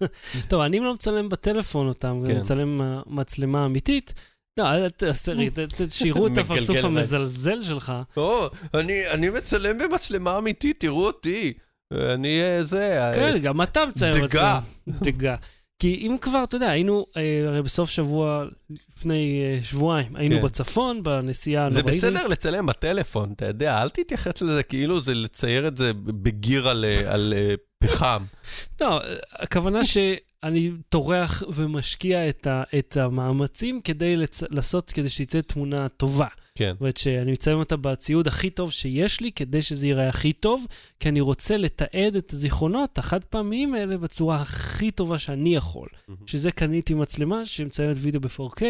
[0.50, 2.30] טוב, אני לא מצלם בטלפון אותם, כן.
[2.32, 4.14] אני מצלם אה, מצלמה אמיתית.
[4.58, 6.76] לא, אל תעשה לי, ת- ת- שיראו את הפרצוף.
[6.84, 7.92] המזלזל שלך.
[8.16, 11.52] או, אני, אני מצלם במצלמה אמיתית, תראו אותי.
[11.92, 13.04] אני אה, זה...
[13.08, 14.24] אה, כן, גם אתה מצלם דגה.
[14.26, 14.60] מצלמה.
[15.00, 15.36] דגה.
[15.78, 20.42] כי אם כבר, אתה יודע, היינו, אה, הרי בסוף שבוע, לפני אה, שבועיים, היינו כן.
[20.42, 21.98] בצפון, בנסיעה זה הנוראית.
[21.98, 26.84] בסדר לצלם בטלפון, אתה יודע, אל תתייחס לזה כאילו זה לצייר את זה בגיר על,
[26.84, 27.34] אה, על
[27.78, 28.24] פחם.
[28.80, 29.00] לא,
[29.32, 34.42] הכוונה שאני טורח ומשקיע את, ה, את המאמצים כדי לצ...
[34.50, 36.28] לעשות, כדי שתצא תמונה טובה.
[36.56, 36.72] כן.
[36.72, 40.66] זאת אומרת שאני מצלם אותה בציוד הכי טוב שיש לי, כדי שזה ייראה הכי טוב,
[41.00, 45.88] כי אני רוצה לתעד את הזיכרונות החד פעמיים האלה בצורה הכי טובה שאני יכול.
[46.26, 48.62] שזה קניתי מצלמה שמצלמת וידאו ב-4K,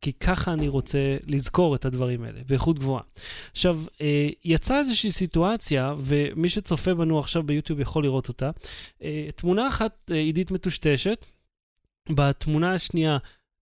[0.00, 3.02] כי ככה אני רוצה לזכור את הדברים האלה, באיכות גבוהה.
[3.50, 8.50] עכשיו, אה, יצאה איזושהי סיטואציה, ומי שצופה בנו עכשיו ביוטיוב יכול לראות אותה.
[9.02, 11.24] אה, תמונה אחת, אה, עידית מטושטשת,
[12.10, 13.18] בתמונה השנייה,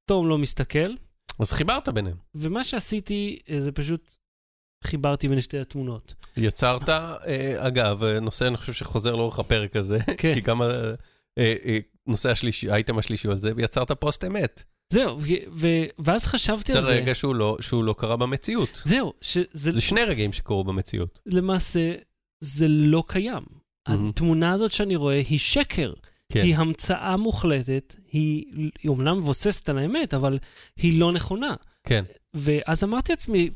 [0.09, 0.95] תום לא מסתכל,
[1.39, 2.17] אז חיברת ביניהם.
[2.35, 4.17] ומה שעשיתי אה, זה פשוט
[4.85, 6.15] חיברתי בין שתי התמונות.
[6.37, 10.35] יצרת, אה, אגב, אה, נושא אני חושב שחוזר לאורך הפרק הזה, כן.
[10.35, 10.61] כי גם
[12.07, 14.63] נושא השלישי, האייטם השלישי על זה, ויצרת פוסט אמת.
[14.93, 15.19] זהו,
[15.53, 16.91] ו- ואז חשבתי זה על זה.
[16.93, 18.83] רגע שהוא לא, שהוא לא קרה במציאות.
[18.85, 21.21] זהו, שזה זה שני רגעים שקרו במציאות.
[21.27, 21.95] למעשה,
[22.41, 23.43] זה לא קיים.
[23.89, 24.09] מהמם.
[24.09, 25.93] התמונה הזאת שאני רואה היא שקר.
[26.33, 26.43] כן.
[26.43, 28.45] היא המצאה מוחלטת, היא,
[28.83, 30.39] היא אומנם מבוססת על האמת, אבל
[30.77, 31.55] היא לא נכונה.
[31.85, 32.05] כן.
[32.35, 33.51] ואז אמרתי לעצמי,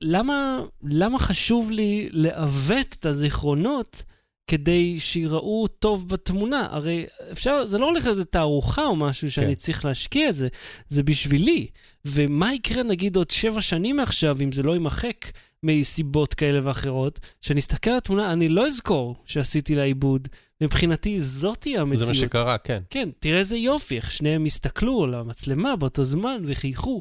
[0.00, 4.02] למה, למה חשוב לי לעוות את הזיכרונות
[4.46, 6.68] כדי שיראו טוב בתמונה?
[6.70, 9.54] הרי אפשר, זה לא הולך לאיזה תערוכה או משהו שאני כן.
[9.54, 10.48] צריך להשקיע את זה,
[10.88, 11.66] זה בשבילי.
[12.04, 15.30] ומה יקרה נגיד עוד שבע שנים מעכשיו, אם זה לא יימחק
[15.62, 20.28] מסיבות כאלה ואחרות, שאני אסתכל על התמונה, אני לא אזכור שעשיתי לה עיבוד.
[20.64, 21.98] מבחינתי זאתי המציאות.
[21.98, 22.82] זה מה שקרה, כן.
[22.90, 27.00] כן, תראה איזה יופי, איך שניהם הסתכלו על המצלמה באותו זמן וחייכו.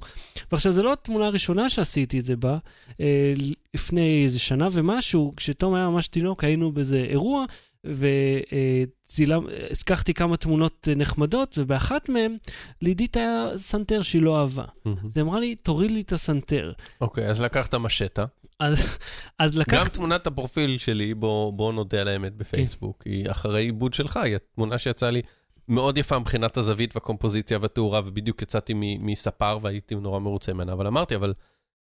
[0.51, 2.57] ועכשיו, זו לא התמונה הראשונה שעשיתי את זה בה.
[2.99, 3.33] אה,
[3.73, 7.45] לפני איזה שנה ומשהו, כשתום היה ממש תינוק, היינו באיזה אירוע,
[7.83, 12.37] והנצחתי כמה תמונות אה, נחמדות, ובאחת מהן,
[12.81, 14.65] לעידית היה סנטר שהיא לא אהבה.
[14.85, 14.97] מהמם.
[15.05, 16.71] אז היא אמרה לי, תוריד לי את הסנטר.
[17.01, 18.25] אוקיי, אז לקחת משטה.
[18.59, 18.97] אז,
[19.39, 19.93] אז גם לקחת...
[19.93, 24.77] תמונת הפרופיל שלי, בוא, בוא נודה על האמת בפייסבוק, היא אחרי עיבוד שלך, היא התמונה
[24.77, 25.21] שיצאה לי
[25.67, 31.15] מאוד יפה מבחינת הזווית והקומפוזיציה והתאורה, ובדיוק יצאתי מספר והייתי נורא מרוצה ממנה, אבל אמרתי,
[31.15, 31.33] אבל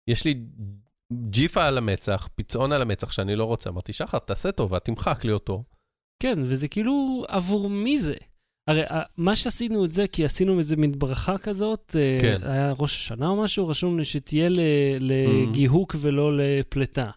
[0.08, 0.44] יש לי
[1.14, 3.70] ג'יפה על המצח, פצעון על המצח שאני לא רוצה.
[3.70, 5.64] אמרתי, שחר, תעשה טובה, תמחק לי אותו.
[6.20, 8.16] כן, וזה כאילו, עבור מי זה?
[8.68, 12.38] הרי ה- מה שעשינו את זה, כי עשינו איזה מין ברכה כזאת, אה, כן.
[12.44, 14.50] היה ראש השנה או משהו, רשום לי שתהיה
[15.00, 17.10] לגיהוק ולא לפלטה.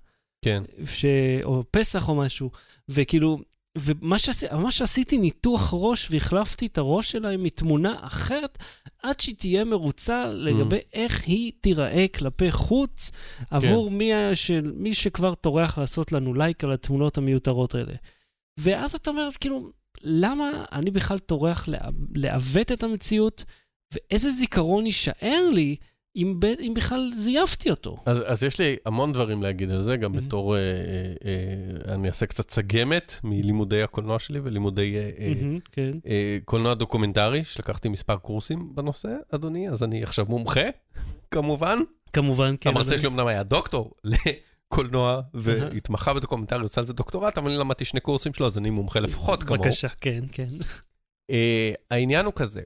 [0.44, 0.62] כן.
[0.86, 1.04] ש...
[1.44, 2.50] או פסח או משהו,
[2.88, 3.38] וכאילו,
[3.78, 4.46] ומה שעשי...
[4.52, 8.58] ממש עשיתי ניתוח ראש והחלפתי את הראש שלה עם תמונה אחרת,
[9.02, 10.84] עד שהיא תהיה מרוצה לגבי Mm.
[10.92, 13.10] איך היא תיראה כלפי חוץ,
[13.50, 14.72] עבור מי, ה- של...
[14.76, 17.94] מי שכבר טורח לעשות לנו לייק על התמונות המיותרות האלה.
[18.60, 19.70] ואז אתה אומר, כאילו,
[20.02, 23.44] למה אני בכלל טורח לעו- לעוות את המציאות,
[23.94, 25.76] ואיזה זיכרון יישאר לי
[26.16, 26.44] אם, ב...
[26.44, 27.96] אם בכלל זייפתי אותו?
[28.06, 30.20] אז, אז יש לי המון דברים להגיד על זה, גם Mhm.
[30.20, 30.64] בתור, אה, אה,
[31.88, 35.90] אה, אני אעשה קצת סגמת מלימודי הקולנוע שלי ולימודי אה, אה, מהמם, כן.
[36.06, 40.60] אה, קולנוע דוקומנטרי, שלקחתי מספר קורסים בנושא, אדוני, אז אני עכשיו מומחה,
[41.30, 41.78] כמובן.
[42.12, 42.70] כמובן, כן.
[42.70, 43.94] המרצה שלי אמנם היה דוקטור
[44.72, 48.70] לקולנוע, והתמחה בדוקומנטרי, עושה על זה דוקטורט, אבל אני למדתי שני קורסים שלו, אז אני
[48.70, 49.62] מומחה לפחות כמוהו.
[49.62, 50.48] בבקשה, כן, כן.
[51.30, 52.62] אה, העניין הוא כזה,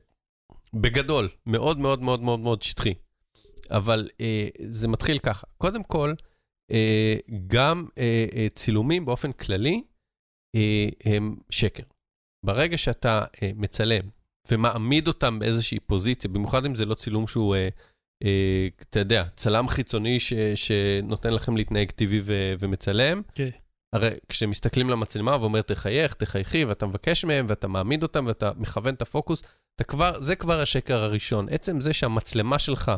[0.75, 2.95] בגדול, מאוד מאוד מאוד מאוד מאוד שטחי,
[3.71, 5.47] אבל אה, זה מתחיל ככה.
[5.59, 6.14] קודם כל,
[6.71, 7.88] אה, גם
[8.55, 9.83] צילומים באופן כללי
[11.05, 11.83] הם שקר.
[12.47, 13.25] ברגע שאתה
[13.57, 14.09] מצלם
[14.51, 17.57] ומעמיד אותם באיזושהי פוזיציה, במיוחד אם זה לא צילום שהוא,
[18.81, 23.51] אתה יודע, צלם חיצוני ש, שנותן לכם להתנהג טבעי ו, ומצלם, כן.
[23.93, 29.03] הרי כשמסתכלים למצלמה ואומר תחייך, תחייכי, ואתה מבקש מהם, ואתה מעמיד אותם, ואתה מכוון את
[29.03, 29.43] הפוקוס,
[29.77, 31.49] אתה כבר, זה כבר השקר הראשון.
[31.51, 32.93] עצם זה שהמצלמה שלך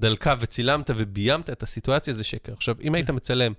[0.00, 2.52] דלקה וצילמת וביימת את הסיטואציה, זה שקר.
[2.52, 3.52] עכשיו, אם היית מצלם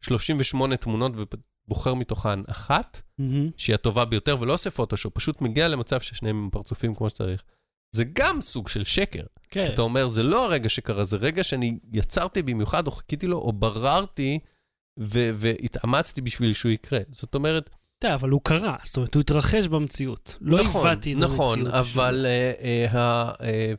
[0.00, 3.50] 38 תמונות ובוחר מתוכן אחת, מהמם.
[3.56, 7.42] שהיא הטובה ביותר, ולא עושה פוטושופ, פשוט מגיע למצב ששניהם עם פרצופים כמו שצריך,
[7.92, 9.24] זה גם סוג של שקר.
[9.50, 9.70] כן.
[9.74, 13.52] אתה אומר, זה לא הרגע שקרה, זה רגע שאני יצרתי במיוחד, או חיכיתי לו, או
[13.52, 14.38] בררתי,
[15.00, 16.98] ו- והתאמצתי בשביל שהוא יקרה.
[17.12, 20.36] זאת אומרת, אתה אבל הוא קרה, זאת אומרת, הוא התרחש במציאות.
[20.40, 21.32] לא נכון, עיוותי את המציאות.
[21.34, 23.72] נכון, אבל אה, ה- אה,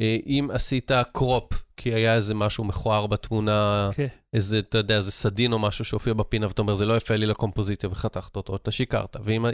[0.00, 4.06] אה, אם עשית קרופ, כי היה איזה משהו מכוער בתמונה, כן.
[4.32, 7.26] איזה, אתה יודע, איזה סדין או משהו שהופיע בפינה, ואתה אומר, זה לא יפה לי
[7.26, 9.16] לקומפוזיציה, וחתכת אותו, אתה שיקרת.
[9.24, 9.44] ואם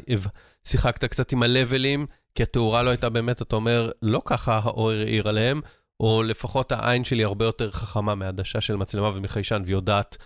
[0.65, 5.29] שיחקת קצת עם הלבלים, כי התאורה לא הייתה באמת, אתה אומר, לא ככה האור העיר
[5.29, 5.61] עליהם,
[6.01, 10.17] או לפחות העין שלי הרבה יותר חכמה מעדשה של מצלמה ומחיישן, והיא יודעת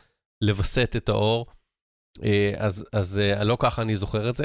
[0.41, 1.47] לווסת את האור.
[2.25, 4.45] אה, אז, אז אה, לא ככה אני זוכר את זה.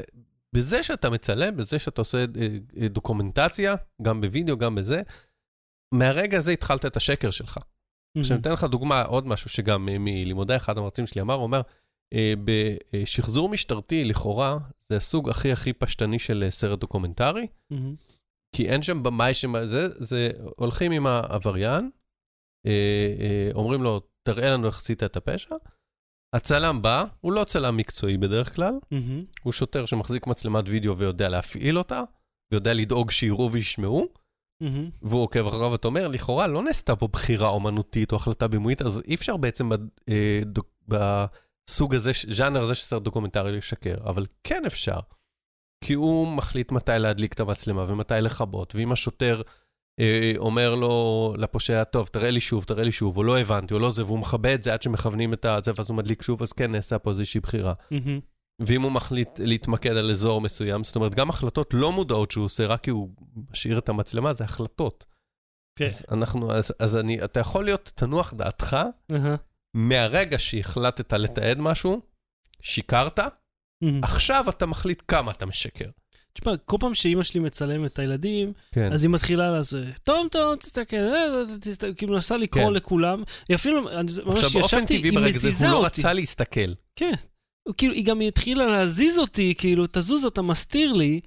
[0.54, 5.02] בזה שאתה מצלם, בזה שאתה עושה אה, דוקומנטציה, גם בווידאו, גם בזה,
[5.94, 7.60] מהרגע הזה התחלת את השקר שלך.
[8.18, 11.62] עכשיו, אני אתן לך דוגמה, עוד משהו שגם מלימודי אחד המרצים שלי אמר, הוא אומר,
[12.44, 14.58] בשחזור משטרתי, לכאורה,
[14.92, 17.96] זה הסוג הכי הכי פשטני של אה, סרט דוקומנטרי, מהמם.
[18.56, 19.46] כי אין שם במאי ש...
[19.66, 21.90] זה, זה, הולכים עם העבריין,
[22.68, 22.72] אה,
[23.20, 25.56] אה, אומרים לו, תראה לנו איך עשית את הפשע.
[26.36, 29.24] הצלם בא, הוא לא צלם מקצועי בדרך כלל, מהמם.
[29.44, 32.04] הוא שוטר שמחזיק מצלמת וידאו ויודע להפעיל אותה,
[32.52, 34.08] ויודע לדאוג שיראו וישמעו,
[34.62, 34.90] מהמם.
[35.02, 39.02] והוא עוקב אחריו, ואתה אומר, לכאורה לא נעשתה פה בחירה אומנותית או החלטה בימויית, אז
[39.08, 39.76] אי אפשר בעצם ב-
[40.10, 40.84] אה, דוק-
[41.68, 45.00] בסוג הזה, ז'אנר הזה של סרט דוקומנטרי לשקר, אבל כן אפשר.
[45.84, 49.42] כי הוא מחליט מתי להדליק את המצלמה ומתי לכבות, ואם השוטר
[50.00, 53.80] אה, אומר לו, לפושע, טוב, תראה לי שוב, תראה לי שוב, או לא הבנתי, או
[53.80, 56.54] לא זה, והוא מכבה את זה עד שמכוונים את זה, ואז הוא מדליק שוב, אז
[56.54, 57.74] כן נעשה פה איזושהי בחירה.
[57.92, 58.20] מהמם.
[58.60, 62.68] ואם הוא מחליט להתמקד על אזור מסוים, זאת אומרת, גם החלטות לא מודעות שהוא עושה,
[62.68, 63.10] רק כי הוא
[63.52, 65.06] משאיר את המצלמה, זה החלטות.
[65.80, 65.86] כן.
[65.86, 68.78] אז אנחנו, אז, אז אני, אתה יכול להיות, תנוח דעתך,
[69.12, 69.36] אהה.
[69.78, 72.02] מהרגע שהחלטת לתעד משהו,
[72.62, 73.20] שיקרת.
[74.02, 75.90] עכשיו אתה מחליט כמה אתה משקר.
[76.34, 78.94] תשמע, כל פעם שאימא שלי מצלמת את הילדים, כן.
[78.94, 82.74] אז היא מתחילה לזה, טום טום, תסתכל, אה, אה, תסתכל, כאילו מנסה לקרוא כן.
[82.74, 83.24] לכולם.
[83.50, 86.02] היא אפילו, אני ממש עכשיו, באופן ישבתי, טבעי היא ברגע זה, מזיזה הוא לא אותי.
[86.02, 86.74] רצה להסתכל.
[86.96, 87.14] כן.
[87.78, 91.20] כאילו, היא גם התחילה להזיז אותי, כאילו, תזוז, אתה מסתיר לי.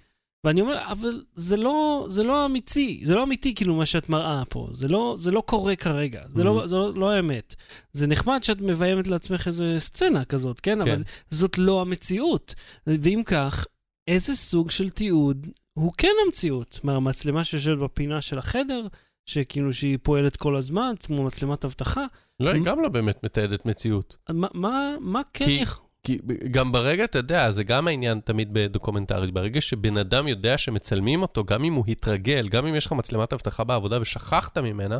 [0.44, 4.42] ואני אומר, אבל זה לא, זה לא אמיתי, זה לא אמיתי כאילו מה שאת מראה
[4.48, 6.66] פה, זה לא, זה לא קורה כרגע, זה, לא, Mhm.
[6.66, 7.54] זה לא, לא האמת.
[7.92, 10.84] זה נחמד שאת מביימת לעצמך איזה סצנה כזאת, כן?
[10.84, 10.90] כן.
[10.90, 12.54] אבל זאת לא המציאות.
[12.86, 13.66] ואם כך,
[14.08, 16.80] איזה סוג של תיעוד הוא כן המציאות?
[16.82, 18.86] מה, המצלמה שיושבת בפינה של החדר,
[19.26, 22.04] שכאילו שהיא פועלת כל הזמן, כמו מצלמת אבטחה?
[22.40, 22.62] לא, היא.
[22.64, 24.16] גם לא באמת מתעדת מציאות.
[24.30, 25.84] מה, מה, מה כן כי- יכול...
[26.02, 26.18] כי
[26.50, 31.44] גם ברגע, אתה יודע, זה גם העניין תמיד בדוקומנטרי, ברגע שבן אדם יודע שמצלמים אותו,
[31.44, 34.98] גם אם הוא התרגל, גם אם יש לך מצלמת אבטחה בעבודה ושכחת ממנה,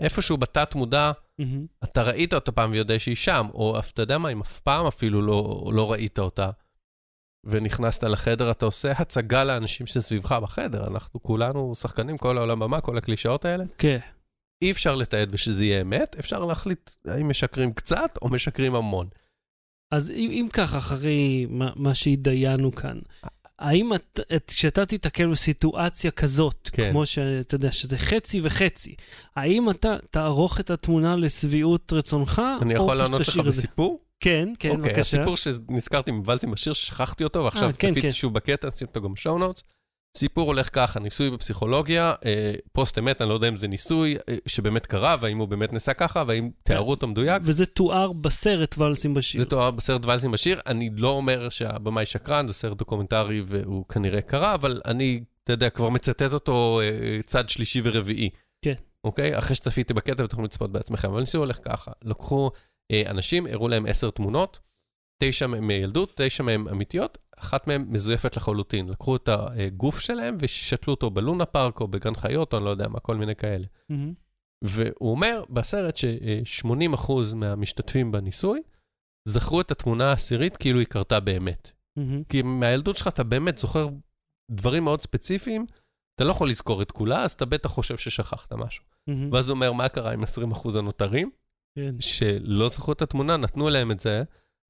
[0.00, 1.66] איפשהו בתת מודע, מהמם.
[1.84, 5.22] אתה ראית אותה פעם ויודע שהיא שם, או אתה יודע מה, אם אף פעם אפילו
[5.22, 6.50] לא, לא ראית אותה,
[7.44, 10.86] ונכנסת לחדר, אתה עושה הצגה לאנשים שסביבך בחדר.
[10.86, 13.64] אנחנו כולנו שחקנים, כל העולם במה, כל הקלישאות האלה.
[13.78, 13.98] כן.
[14.62, 19.08] אי אפשר לתעד ושזה יהיה אמת, אפשר להחליט האם משקרים קצת או משקרים המון.
[19.90, 22.98] אז אם, אם כך, אחרי מה, מה שהתדיינו כאן,
[23.58, 26.90] האם את, את, כשאתה תיתקל בסיטואציה כזאת, כן.
[26.90, 28.94] כמו שאתה יודע, שזה חצי וחצי,
[29.36, 33.52] האם אתה תערוך את התמונה לשביעות רצונך, אני או יכול פשוט לענות לך תשאיר את
[33.52, 33.60] זה?
[33.60, 33.98] בסיפור?
[34.20, 35.00] כן, כן, אוקיי, בבקשה.
[35.00, 38.12] הסיפור שנזכרתי מוואלס עם באשיר, ששכחתי אותו, ועכשיו אה, כן, צפיתי כן.
[38.12, 39.64] שוב בקטע, נשים אותו גם ב show notes.
[40.16, 44.36] סיפור הולך ככה, ניסוי בפסיכולוגיה, אה, פוסט אמת, אני לא יודע אם זה ניסוי אה,
[44.46, 47.42] שבאמת קרה, והאם הוא באמת נעשה ככה, והאם תיארו אותו מדויק.
[47.44, 49.40] וזה תואר בסרט ואלס עם באשיר.
[49.40, 53.84] זה תואר בסרט ואלס עם באשיר, אני לא אומר שהבמאי שקרן, זה סרט דוקומנטרי והוא
[53.88, 58.30] כנראה קרה, אבל אני, אתה יודע, כבר מצטט אותו אה, צד שלישי ורביעי.
[58.64, 58.74] כן.
[59.04, 59.38] אוקיי?
[59.38, 61.08] אחרי שצפיתי בקטע ותוכלו לצפות בעצמכם.
[61.08, 62.50] אבל הניסוי הולך ככה, לקחו
[63.06, 64.60] אנשים, הראו להם עשר תמונות,
[65.20, 68.88] תשע מהם מילדות, תשע מהם אמיתיות, אחת מהן מזויפת לחלוטין.
[68.88, 72.88] לקחו את הגוף שלהם ושתלו אותו בלונה פארק או בגן חיות, או אני לא יודע
[72.88, 73.66] מה, כל מיני כאלה.
[73.88, 74.12] מהמם.
[74.64, 78.60] והוא אומר בסרט ש-80% מהמשתתפים בניסוי
[79.24, 81.72] זכרו את התמונה העשירית כאילו היא קרתה באמת.
[81.96, 82.24] מהמם.
[82.24, 83.88] כי מהילדות שלך אתה באמת זוכר
[84.50, 85.66] דברים מאוד ספציפיים,
[86.14, 88.84] אתה לא יכול לזכור את כולה, אז אתה בטח חושב ששכחת משהו.
[89.06, 89.32] מהמם.
[89.32, 91.30] ואז הוא אומר, מה קרה עם 20% הנותרים,
[91.74, 91.94] כן.
[92.00, 94.22] שלא זכרו את התמונה, נתנו להם את זה,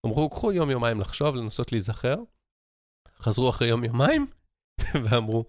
[0.07, 2.17] אמרו, קחו יום-יומיים לחשוב, לנסות להיזכר.
[3.21, 4.27] חזרו אחרי יום-יומיים,
[5.05, 5.45] ואמרו,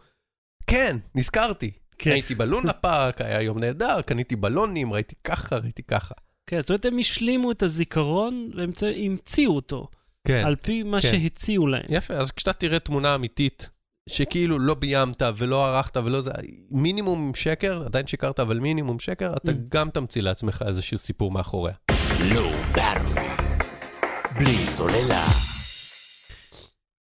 [0.67, 1.71] כן, נזכרתי.
[1.97, 2.11] כן.
[2.11, 6.13] הייתי בלונה פארק, היה יום נהדר, קניתי בלונים, ראיתי ככה, ראיתי ככה.
[6.47, 9.87] כן, זאת אומרת, הם השלימו את הזיכרון והמציאו אותו,
[10.27, 10.43] כן.
[10.45, 11.07] על פי מה כן.
[11.07, 11.83] שהציעו להם.
[11.89, 13.69] יפה, אז כשאתה תראה תמונה אמיתית,
[14.09, 16.31] שכאילו לא ביימת ולא ערכת ולא זה,
[16.71, 19.55] מינימום שקר, עדיין שיקרת, אבל מינימום שקר, אתה Mm.
[19.69, 21.73] גם תמציא לעצמך איזשהו סיפור מאחוריה.
[22.33, 23.30] ברור.
[24.35, 25.27] בלי סוללה.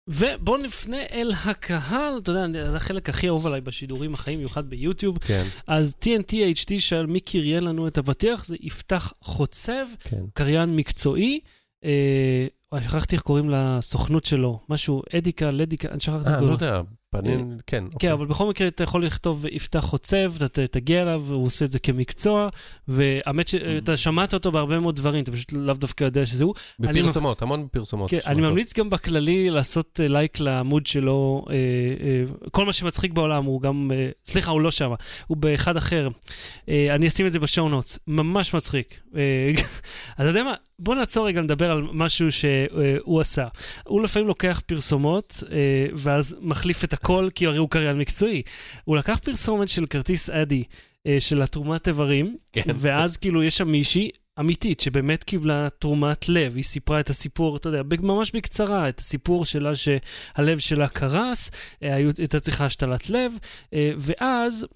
[0.08, 5.18] ובואו נפנה אל הקהל, אתה יודע, זה החלק הכי אהוב עליי בשידורים החיים, במיוחד ביוטיוב.
[5.18, 10.20] כן, אז TNT HD שאל מי קריין לנו את הפתיח, זה יפתח חוצב, כן.
[10.34, 11.40] קריין מקצועי.
[11.84, 12.46] אה,
[12.80, 16.50] שכחתי איך קוראים לסוכנות שלו, משהו, אדיקה, לדיקה, אני שכחתי אה, לא.
[16.50, 16.80] יודע,
[17.14, 17.84] פנים, כן.
[17.88, 18.12] כן, אוקיי.
[18.12, 21.72] אבל בכל מקרה אתה יכול לכתוב יפתח חוצב, אתה ת- תגיע אליו, והוא עושה את
[21.72, 22.48] זה כמקצוע,
[22.88, 23.48] והאמת.
[23.48, 26.54] שאתה שמעת אותו בהרבה מאוד דברים, אתה פשוט לאו דווקא יודע שזה הוא.
[26.84, 28.10] אני- בפרסומות, המון בפרסומות.
[28.10, 28.40] כן, אני.
[28.42, 33.60] ממליץ גם בכללי לעשות אה, לייק לעמוד שלו, אה, אה, כל מה שמצחיק בעולם הוא
[33.62, 34.90] גם, אה, סליחה, הוא לא שם,
[35.26, 36.08] הוא באחד אחר.
[36.68, 39.00] אה, אני אשים את זה בשואו נוטס, ממש מצחיק.
[39.16, 39.20] אה,
[40.20, 40.54] אתה יודע מה?
[40.78, 43.46] בוא נעצור רגע לדבר על משהו שהוא עשה.
[43.84, 45.56] הוא לפעמים לוקח פרסומות, אה,
[45.94, 48.42] ואז מחליף את הכל, כי הרי הוא קריין מקצועי.
[48.84, 50.64] הוא לקח פרסומת של כרטיס אדי,
[51.06, 52.62] אה, של התרומת איברים, כן.
[52.76, 54.10] ואז כאילו יש שם מישהי
[54.40, 56.56] אמיתית שבאמת קיבלה תרומת לב.
[56.56, 61.50] היא סיפרה את הסיפור, אתה יודע, ממש בקצרה, את הסיפור שלה שהלב שלה קרס,
[61.82, 63.32] אה, הייתה צריכה השתלת לב,
[63.74, 64.66] אה, ואז...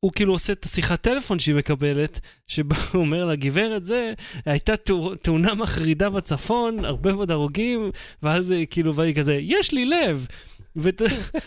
[0.00, 4.12] הוא כאילו עושה את השיחת טלפון שהיא מקבלת, שבה הוא אומר לה, גברת, זה,
[4.44, 7.90] הייתה תאו- תאונה מחרידה בצפון, הרבה מאוד הרוגים,
[8.22, 10.26] ואז כאילו, והיא כזה, יש לי לב.
[10.78, 11.04] ואתה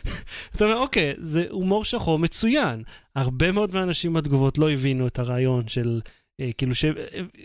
[0.55, 2.83] אתה אומר, אוקיי, זה הומור שחור מצוין.
[3.15, 6.01] הרבה מאוד מהאנשים בתגובות לא הבינו את הרעיון של,
[6.41, 6.85] אה, כאילו, ש...
[6.85, 6.91] אה,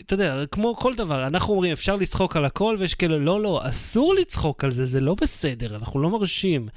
[0.01, 3.61] אתה יודע, כמו כל דבר, אנחנו אומרים, אפשר לצחוק על הכל, ויש כאלה, לא, לא,
[3.68, 6.68] אסור לצחוק על זה, זה לא בסדר, אנחנו לא מרשים.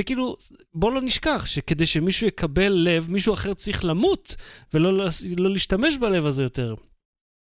[0.00, 0.36] וכאילו,
[0.74, 4.36] בוא לא נשכח שכדי שמישהו יקבל לב, מישהו אחר צריך למות,
[4.74, 6.74] ולא לס- לא להשתמש בלב הזה יותר.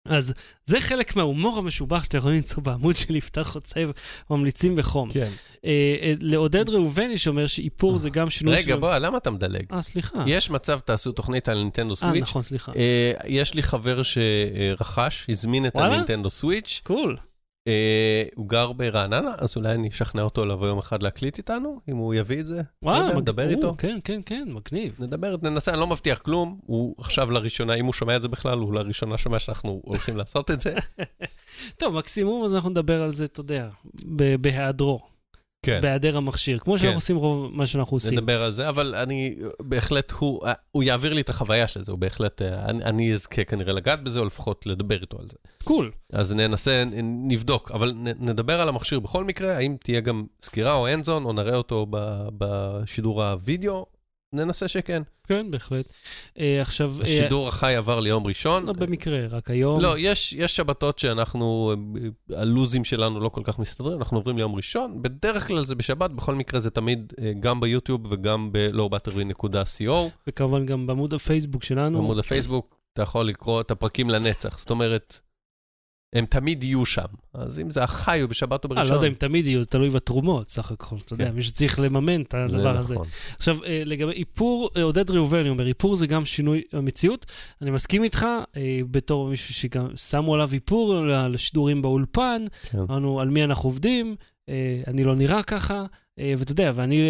[0.05, 0.33] אז
[0.65, 3.89] זה חלק מההומור המשובח שאתה יכול למצוא בעמוד של יפתח חוצב,
[4.29, 5.09] ממליצים בחום.
[5.09, 5.29] כן.
[5.65, 5.69] אה,
[6.01, 9.65] אה, לעודד ראובני שאומר שאיפור זה גם שינוי רגע, בוא, למה אתה מדלג?
[9.73, 10.23] אה, סליחה.
[10.27, 12.23] יש מצב, תעשו תוכנית על נינטנדו אה, סוויץ'.
[12.23, 12.71] נכון, סליחה.
[12.75, 15.75] אה, יש לי חבר שרכש, הזמין את?
[15.75, 16.81] הנינטנדו סוויץ'.
[16.83, 17.17] קול.
[17.67, 21.97] אה, הוא גר ברעננה, אז אולי אני אשכנע אותו לבוא יום אחד להקליט איתנו, אם
[21.97, 22.61] הוא יביא את זה.
[22.83, 23.75] וואו, נדבר איתו.
[23.77, 24.95] כן, כן, כן, מגניב.
[24.99, 26.59] נדבר, ננסה, אני לא מבטיח כלום.
[26.65, 30.51] הוא עכשיו לראשונה, אם הוא שומע את זה בכלל, הוא לראשונה שומע שאנחנו הולכים לעשות
[30.51, 30.75] את זה.
[31.79, 33.69] טוב, מקסימום אז אנחנו נדבר על זה, אתה יודע,
[34.39, 35.12] בהיעדרו,
[35.63, 35.79] כן.
[35.81, 36.95] בהיעדר המכשיר, כמו שאנחנו כן.
[36.95, 38.13] עושים רוב מה שאנחנו עושים.
[38.13, 41.99] נדבר על זה, אבל אני בהחלט, הוא, הוא יעביר לי את החוויה של זה, הוא
[41.99, 45.37] בהחלט, אה, אני, אני אזכה כנראה לגעת בזה, או לפחות לדבר איתו על זה.
[45.63, 45.91] קול.
[46.13, 50.87] אז ננסה, נבדוק, אבל נ, נדבר על המכשיר בכל מקרה, האם תהיה גם סקירה או
[50.87, 53.85] הנדזון, או נראה אותו ב, בשידור הווידאו,
[54.33, 55.03] ננסה שכן.
[55.27, 55.93] כן, בהחלט.
[56.39, 58.65] אה, עכשיו, אה, השידור החי עבר ליום ראשון.
[58.65, 59.79] לא במקרה, רק היום.
[59.79, 61.73] לא, יש, יש שבתות שאנחנו,
[62.31, 65.01] אה, הלוזים שלנו לא כל כך מסתדרים, אנחנו עוברים ליום ראשון.
[65.01, 69.91] בדרך כלל זה בשבת, בכל מקרה זה תמיד אה, גם ביוטיוב וגם ב-lowbattery.co.
[70.27, 71.99] וכמובן גם בעמוד הפייסבוק שלנו.
[72.01, 74.59] בעמוד הפייסבוק, אתה יכול לקרוא את הפרקים לנצח.
[74.59, 75.19] זאת אומרת,
[76.13, 77.05] הם תמיד יהיו שם.
[77.33, 79.65] אז אם זה החי או בשבת או אה, בראשון, לא יודע אם תמיד יהיו, זה
[79.65, 80.95] תלוי בתרומות, סך הכל.
[81.05, 81.35] אתה יודע, כן.
[81.35, 82.93] מי שצריך לממן את זה הדבר הזה.
[82.93, 83.07] נכון.
[83.37, 87.25] עכשיו, אה, לגבי איפור, אה, עודד ראובני אומר, איפור זה גם שינוי המציאות.
[87.61, 88.25] אני מסכים איתך,
[88.91, 92.79] בתור מישהו שגם שמו עליו איפור ל- לשידורים באולפן, כן.
[92.79, 94.15] אמרנו על מי אנחנו עובדים,
[94.87, 95.85] אני לא נראה ככה,
[96.17, 97.01] ואתה יודע, ואני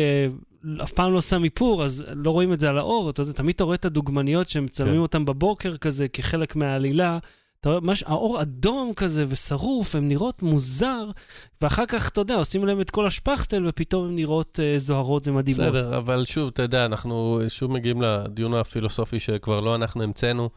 [0.83, 3.55] אף פעם לא שם איפור, אז לא רואים את זה על האור, אתה יודע, תמיד
[3.55, 4.99] אתה רואה את הדוגמניות שמצלמים כן.
[4.99, 7.19] אותן בבוקר כזה כחלק מהעלילה.
[7.63, 11.09] אתה רואה, מש, האור אדום כזה ושרוף, הן נראות מוזר,
[11.61, 15.61] ואחר כך, אתה יודע, עושים להם את כל השפכטל, ופתאום הן נראות אה, זוהרות ומדהימות.
[15.61, 20.49] בסדר, אבל שוב, אתה יודע, אנחנו שוב מגיעים לדיון הפילוסופי שכבר לא אנחנו המצאנו,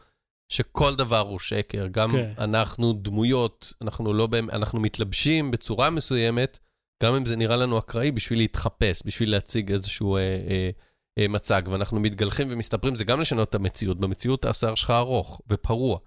[0.51, 1.87] שכל דבר הוא שקר.
[1.91, 2.33] גם כן.
[2.37, 6.59] אנחנו דמויות, אנחנו לא אנחנו מתלבשים בצורה מסוימת,
[7.03, 10.69] גם אם זה נראה לנו אקראי, בשביל להתחפש, בשביל להציג איזשהו אה, אה,
[11.19, 13.99] אה, מצג, ואנחנו מתגלחים ומסתפרים, זה גם לשנות את המציאות.
[13.99, 15.99] במציאות השיער שלך ארוך ופרוע.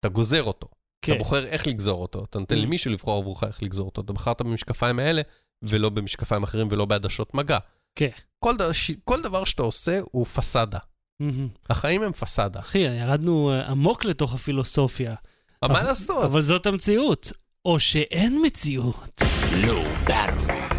[0.00, 0.68] אתה גוזר אותו.
[1.02, 1.12] כן.
[1.12, 2.24] אתה בוחר איך לגזור אותו.
[2.24, 2.58] אתה נותן Mm.
[2.58, 4.00] למישהו לבחור עבורך איך לגזור אותו.
[4.00, 5.22] אתה בחרת במשקפיים האלה,
[5.62, 7.58] ולא במשקפיים אחרים ולא בעדשות מגע.
[7.94, 8.08] כן.
[8.38, 8.90] כל, דבר, ש...
[9.04, 10.78] כל דבר שאתה עושה הוא פסאדה.
[11.20, 11.48] מהמם.
[11.70, 12.60] החיים הם פסאדה.
[12.60, 15.14] אחי, ירדנו אה, עמוק לתוך הפילוסופיה.
[15.62, 16.24] אבל מה אבל- לעשות?
[16.24, 17.32] אבל זאת המציאות.
[17.64, 19.22] או שאין מציאות.
[19.64, 20.74] Low Battery.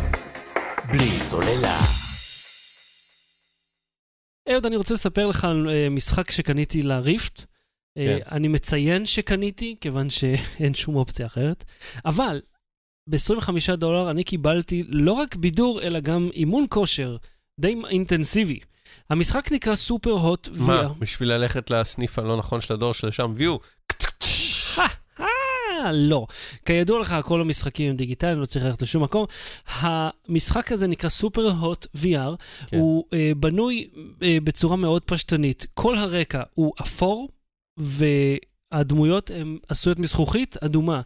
[0.92, 1.80] בלי סוללה.
[4.52, 7.46] אהוד, אני רוצה לספר לך על אה, משחק שקניתי לריפט.
[7.98, 8.36] אה, כן.
[8.36, 11.64] אני מציין שקניתי, כיוון שאין שום אופציה אחרת.
[12.06, 12.42] אבל
[13.10, 17.18] ב-25 דולר אני קיבלתי לא רק בידור, אלא גם אימון כושר
[17.60, 18.60] די אינטנסיבי.
[19.10, 20.94] המשחק נקרא סופר הוט מה, VR.
[21.00, 23.58] בשביל ללכת לסניף הלא נכון של הדור שלשם, ויו.
[25.20, 26.28] אה, לא.
[26.66, 29.26] כידוע לך, כל המשחקים הם דיגיטליים, לא צריך ללכת לשום מקום.
[29.68, 32.36] המשחק הזה נקרא סופר הוט VR,
[32.68, 32.78] כן.
[32.78, 33.90] הוא אה, בנוי
[34.24, 35.66] אה, בצורה מאוד פשטנית.
[35.74, 37.30] כל הרקע הוא אפור,
[37.82, 41.02] והדמויות הן עשויות מזכוכית אדומה.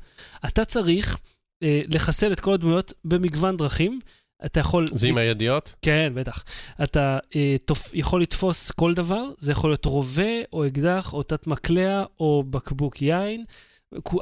[0.47, 1.17] אתה צריך
[1.63, 3.99] אה, לחסל את כל הדמויות במגוון דרכים.
[4.45, 4.88] אתה יכול...
[4.93, 5.75] זה עם הידיעות?
[5.81, 6.43] כן, בטח.
[6.83, 7.91] אתה אה, תופ...
[7.93, 13.01] יכול לתפוס כל דבר, זה יכול להיות רובה, או אקדח, או תת מקלע, או בקבוק
[13.01, 13.45] יין.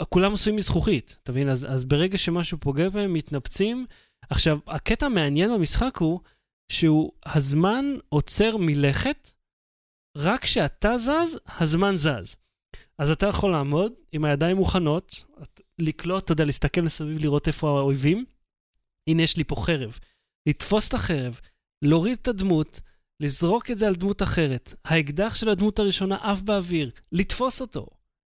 [0.10, 1.50] כולם עשויים מזכוכית, אתה מבין?
[1.50, 3.86] אז, אז ברגע שמשהו פוגע בהם, מתנפצים.
[4.30, 6.20] עכשיו, הקטע המעניין במשחק הוא
[6.72, 9.30] שהוא, הזמן עוצר מלכת,
[10.18, 12.36] רק כשאתה זז, הזמן זז.
[13.00, 15.24] אז אתה יכול לעמוד עם הידיים מוכנות,
[15.80, 18.26] לקלוט, אתה יודע, להסתכל מסביב, לראות איפה האויבים.
[19.10, 20.00] הנה, יש לי פה חרב.
[20.50, 21.40] לתפוס את החרב,
[21.82, 22.82] להוריד את הדמות,
[23.20, 24.74] לזרוק את זה על דמות אחרת.
[24.86, 27.88] האקדח של הדמות הראשונה עף באוויר, לתפוס אותו,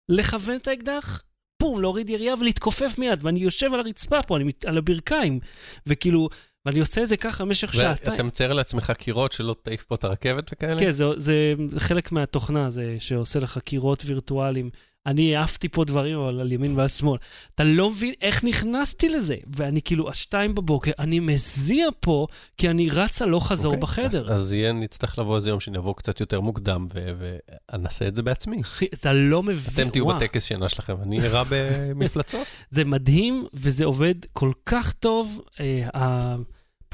[0.09, 1.23] לכוון את האקדח,
[1.57, 5.39] פום, להוריד ירייה ולהתכופף מיד, ואני יושב על הרצפה פה, אני מת- על הברכיים,
[5.85, 6.29] וכאילו,
[6.65, 8.11] ואני עושה את זה ככה במשך שעתיים.
[8.11, 10.79] ואתה מצייר לעצמך קירות שלא תעיף פה את הרכבת וכאלה?
[10.79, 14.69] כן, זה, זה חלק מהתוכנה, זה שעושה לך קירות וירטואליים.
[15.05, 17.19] אני העפתי פה דברים, אבל על ימין ועל שמאל.
[17.55, 19.35] אתה לא מבין איך נכנסתי לזה.
[19.55, 24.33] ואני כאילו, השתיים בבוקר, אני מזיע פה, כי אני רץ הלוך חזור אוקיי, בחדר.
[24.33, 27.37] אז, אז יהיה, נצטרך לבוא איזה יום שנבוא קצת יותר מוקדם, ו-
[27.73, 28.61] ונעשה את זה בעצמי.
[28.61, 29.85] אחי, אתה לא מבין.
[29.85, 32.47] אתם תהיו בטקס שינה שלכם, אני ערה במפלצות.
[32.71, 35.41] זה מדהים, וזה עובד כל כך טוב.
[35.59, 36.35] אה,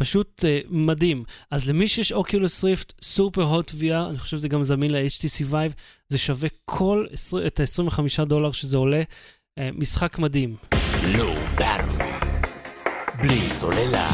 [0.06, 1.24] פשוט אה, מדהים.
[1.52, 5.74] אז למי שיש אוקולוס ריפט, סופר הוט VR, אני חושב שזה גם זמין ל-HTC Vive,
[6.10, 9.04] זה שווה כל עשר- את ה-25 דולר שזה עולה.
[9.60, 10.56] אה, משחק מדהים.
[11.58, 12.26] Battery.
[13.22, 14.10] בלי סוללה.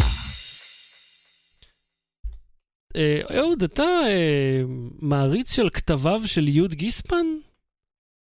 [2.95, 4.62] אה, אהוד, אתה אה,
[5.00, 7.26] מעריץ של כתביו של יוד גיספן?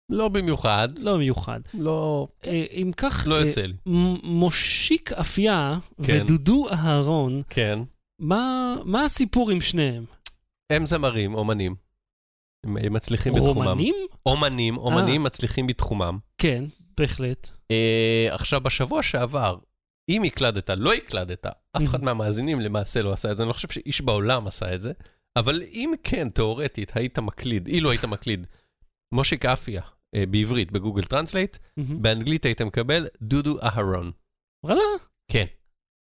[0.10, 1.60] לא במיוחד, לא מיוחד.
[1.74, 3.74] לא, אה, אם כך, לא אה, יוצא לי.
[4.24, 6.22] מושיק אפיה כן.
[6.24, 7.80] ודודו אהרון, כן.
[8.20, 10.06] מה, מה הסיפור עם שניהם?
[10.70, 11.76] הם זמרים, אומנים.
[12.66, 13.68] הם הם מצליחים בתחומם.
[13.68, 13.96] רומנים?
[14.26, 16.18] אומנים, אומנים מצליחים בתחומם.
[16.38, 16.64] כן,
[16.98, 17.50] בהחלט.
[17.72, 19.58] אה, עכשיו, בשבוע שעבר,
[20.10, 23.68] אם הקלדת, לא הקלדת, אף אחד מהמאזינים למעשה לא עשה את זה, אני לא חושב
[23.68, 24.92] שאיש בעולם עשה את זה,
[25.36, 28.48] אבל אם כן, תאורטית, היית מקליד, אילו היית מקליד,
[29.14, 29.97] מושיק אפיה, אה,
[30.30, 31.58] בעברית, ב Google Translate.
[31.78, 34.12] באנגלית היית מקבל דודו אהרון.
[34.66, 34.82] וואלה?
[35.32, 35.46] כן.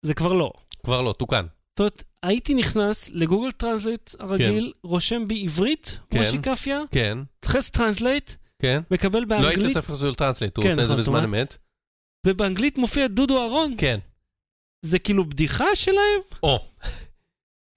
[0.03, 0.53] זה כבר לא.
[0.85, 1.47] כבר לא, תוקן.
[1.47, 6.19] זאת אומרת, הייתי נכנס ל Google Translate הרגיל, רושם בעברית, כן.
[6.19, 8.31] מושיק אפיה, כן, תחס translate,
[8.63, 8.81] כן.
[8.91, 11.57] מקבל לא היית באנגלית, צריך לעשות translate, הוא כן, עושה את זה נכון, בזמן אמת.
[12.27, 13.75] ובאנגלית מופיע דודו אהרון.
[13.79, 13.99] כן.
[14.85, 16.21] זה כאילו בדיחה שלהם?
[16.43, 16.67] או.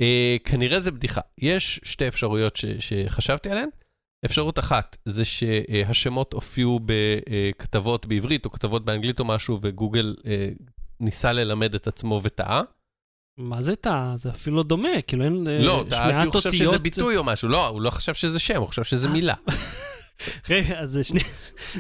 [0.02, 1.22] אה, כנראה זה בדיחה.
[1.38, 3.70] יש שתי אפשרויות ש- שחשבתי עליהן.
[4.26, 10.50] אפשרות אחת זה שהשמות הופיעו בכתבות בעברית או כתבות באנגלית או משהו, וגוגל אה,
[11.00, 12.62] ניסה ללמד את עצמו וטעה.
[13.38, 14.14] מה זה טעה?
[14.18, 15.48] זה אפילו לא דומה, כאילו אין...
[15.48, 17.50] אה, לא, טעה כי הוא חושב שזה ביטוי או משהו.
[17.50, 19.36] לא, הוא לא חשב שזה שם, הוא חשב שזה מילה.
[20.50, 21.20] רגע, אז זה שני...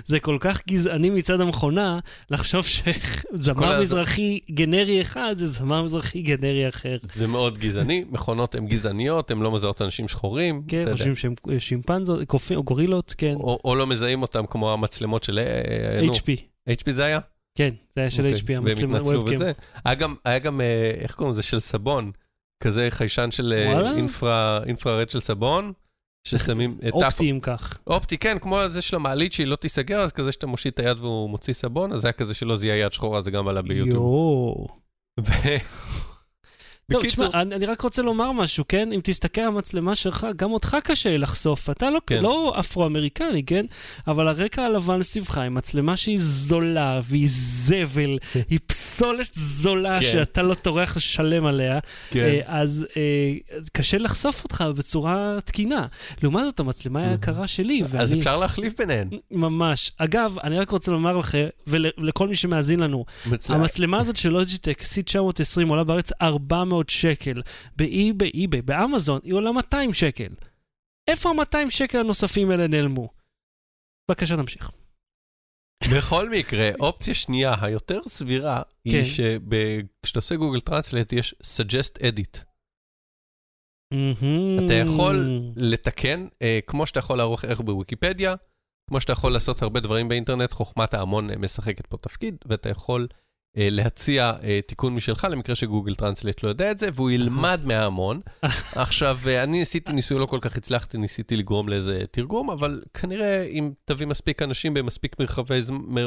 [0.05, 6.69] זה כל כך גזעני מצד המכונה, לחשוב שזמר מזרחי גנרי אחד זה זמר מזרחי גנרי
[6.69, 6.97] אחר.
[7.03, 10.61] זה מאוד גזעני, מכונות הן גזעניות, הן לא מזהות אנשים שחורים.
[10.67, 10.85] כן.
[10.91, 13.35] חושבים שהם שימפנזות, קופים או גורילות, כן.
[13.35, 15.39] או, או לא מזהים אותם כמו המצלמות של...
[15.39, 17.19] אה, נו, HP, HP זה היה?
[17.55, 19.39] כן, זה היה של אוקיי, HP, התנצלו וובקאם.
[19.85, 21.43] היה גם, היה גם, אה, איך קוראים לזה?
[21.43, 22.11] של סבון.
[22.63, 23.95] כזה חיישן של אה, וואלה?
[23.95, 25.73] אינפרה, אינפרארד של סבון,
[26.23, 26.77] ששמים...
[26.87, 27.79] את אופטי אם כך.
[27.87, 30.99] אופטי, כן, כמו זה של המעלית שהיא לא תיסגר, אז כזה שאתה מושיט את היד
[30.99, 33.95] והוא מוציא סבון, אז היה כזה שלא זיהה יד שחורה, זה גם עלה ביוטיוב.
[33.95, 34.67] יואו.
[36.91, 38.91] טוב, בקיצור, תשמע, אני, אני רק רוצה לומר משהו, כן?
[38.91, 41.69] אם תסתכל על המצלמה שלך, גם אותך קשה לחשוף.
[41.69, 42.23] אתה לא, כן.
[42.23, 43.65] לא אפרו-אמריקני, כן?
[44.07, 48.17] אבל הרקע הלבן סביבך עם מצלמה שהיא זולה, והיא זבל,
[48.49, 50.05] היא פסולת זולה כן.
[50.05, 51.79] שאתה לא טורח לשלם עליה,
[52.09, 52.19] כן.
[52.19, 53.33] אה, אז אה,
[53.73, 55.87] קשה לחשוף אותך בצורה תקינה.
[56.23, 58.03] לעומת זאת, המצלמה היקרה שלי, ואני...
[58.03, 59.09] אז אפשר להחליף ביניהן.
[59.31, 59.91] ממש.
[59.97, 63.59] אגב, אני רק רוצה לומר לכם, ולכל מי שמאזין לנו, מצוין.
[63.59, 67.41] המצלמה הזאת של לוג'יטק, C920, עולה בארץ 400 שקל.
[67.75, 70.29] באי, באי, באמזון, היא עולה 200 שקל.
[71.07, 73.09] איפה ה-200 שקל הנוספים האלה נעלמו?
[74.09, 74.71] בבקשה, תמשיך.
[75.97, 79.05] בכל מקרה, אופציה שנייה, היותר סבירה, היא כן.
[79.05, 82.49] שכשאתה עושה גוגל טרנסלט יש suggest edit.
[84.65, 85.15] אתה יכול
[85.55, 88.35] לתקן, אה, כמו שאתה יכול לערוך ערך בוויקיפדיה,
[88.89, 93.07] כמו שאתה יכול לעשות הרבה דברים באינטרנט, חוכמת ההמון אה, משחקת פה תפקיד, ואתה יכול
[93.55, 98.19] להציע אה, תיקון משלך למקרה שגוגל טרנסלט לא יודע את זה, והוא ילמד מההמון.
[98.75, 103.43] עכשיו, אה, אני ניסיתי ניסוי, לא כל כך הצלחתי, ניסיתי לגרום לאיזה תרגום, אבל כנראה
[103.43, 105.15] אם תביא מספיק אנשים במספיק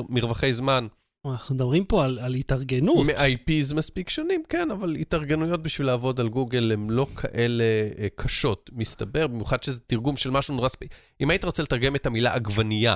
[0.09, 0.87] מרווחי זמן,
[1.27, 3.07] אנחנו מדברים פה על, על התארגנות.
[3.07, 7.65] מ-IPs מספיק שונים, כן, אבל התארגנויות בשביל לעבוד על גוגל הן לא כאלה
[7.99, 10.87] אה, קשות, מסתבר, במיוחד שזה תרגום של משהו נורא ספי...
[11.21, 12.95] אם היית רוצה לתרגם את המילה עגבנייה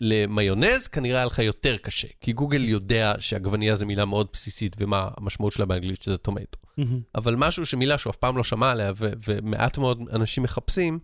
[0.00, 5.08] למיונז, כנראה היה לך יותר קשה, כי גוגל יודע שעגבנייה זו מילה מאוד בסיסית, ומה
[5.16, 6.58] המשמעות שלה באנגלית, שזה טומטו.
[6.76, 7.00] מהמם.
[7.14, 10.98] אבל משהו שמילה שהוא אף פעם לא שמע עליה, ו- ומעט מאוד אנשים מחפשים,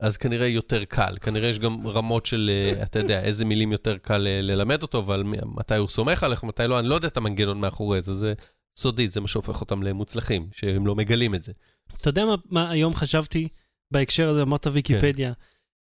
[0.00, 1.14] אז כנראה יותר קל.
[1.20, 5.02] כנראה יש גם רמות של, אה, אתה יודע, איזה מילים יותר קל אה, ללמד אותו,
[5.24, 8.34] מ- מתי הוא סומך עליך, מתי לא, אני לא יודע את המנגנון מאחורי זה, זה
[8.78, 11.52] סודי, זה מה שהופך אותם למוצלחים, שהם לא מגלים את זה.
[11.96, 13.48] אתה יודע מה, מה היום חשבתי
[13.90, 15.32] בהקשר הזה, אמרת ויקיפדיה?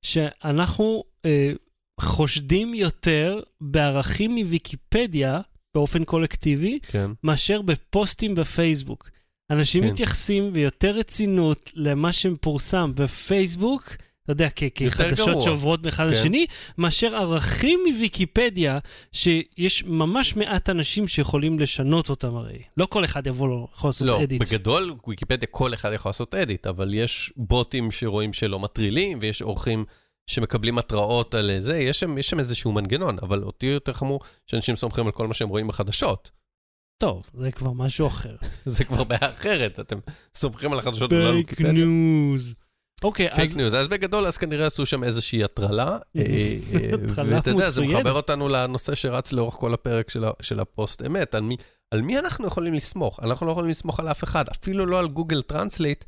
[0.02, 1.52] שאנחנו אה,
[2.00, 5.40] חושדים יותר בערכים מוויקיפדיה
[5.74, 7.10] באופן קולקטיבי, כן.
[7.24, 9.10] מאשר בפוסטים בפייסבוק.
[9.50, 9.88] אנשים כן.
[9.90, 15.42] מתייחסים ביותר רצינות למה שפורסם בפייסבוק, אתה יודע, כחדשות.
[15.42, 16.10] שעוברות מאחד כן.
[16.10, 16.46] לשני,
[16.78, 18.78] מאשר ערכים מוויקיפדיה,
[19.12, 22.58] שיש ממש מעט אנשים שיכולים לשנות אותם הרי.
[22.76, 24.40] לא כל אחד יבוא לו, יכול לעשות לא, edit.
[24.40, 29.84] בגדול, ויקיפדיה כל אחד יכול לעשות edit, אבל יש בוטים שרואים שלא מטרילים, ויש עורכים
[30.30, 34.76] שמקבלים התראות על זה, יש שם, יש שם איזשהו מנגנון, אבל אותי יותר חמור שאנשים
[34.76, 36.30] סומכים על כל מה שהם רואים בחדשות.
[37.02, 38.36] טוב, זה כבר משהו אחר.
[38.66, 39.98] זה כבר בעיה אחרת, אתם
[40.36, 41.72] סומכים על החדשות ויקיפדיה.
[41.72, 42.54] ניוז.
[43.04, 45.98] אוקיי, פייק אז ניוז, אז בגדול, אז כנראה עשו שם איזושהי הטרלה.
[46.16, 46.22] אה,
[46.74, 48.00] אה, הטרלה ואתה יודע, זה מצוינת.
[48.00, 50.10] מחבר אותנו לנושא שרץ לאורך כל הפרק
[50.42, 51.34] של הפוסט אמת.
[51.34, 51.56] על מי-
[51.94, 53.20] על מי אנחנו יכולים לסמוך?
[53.22, 56.04] אנחנו לא יכולים לסמוך על אף אחד, אפילו לא על Google Translate,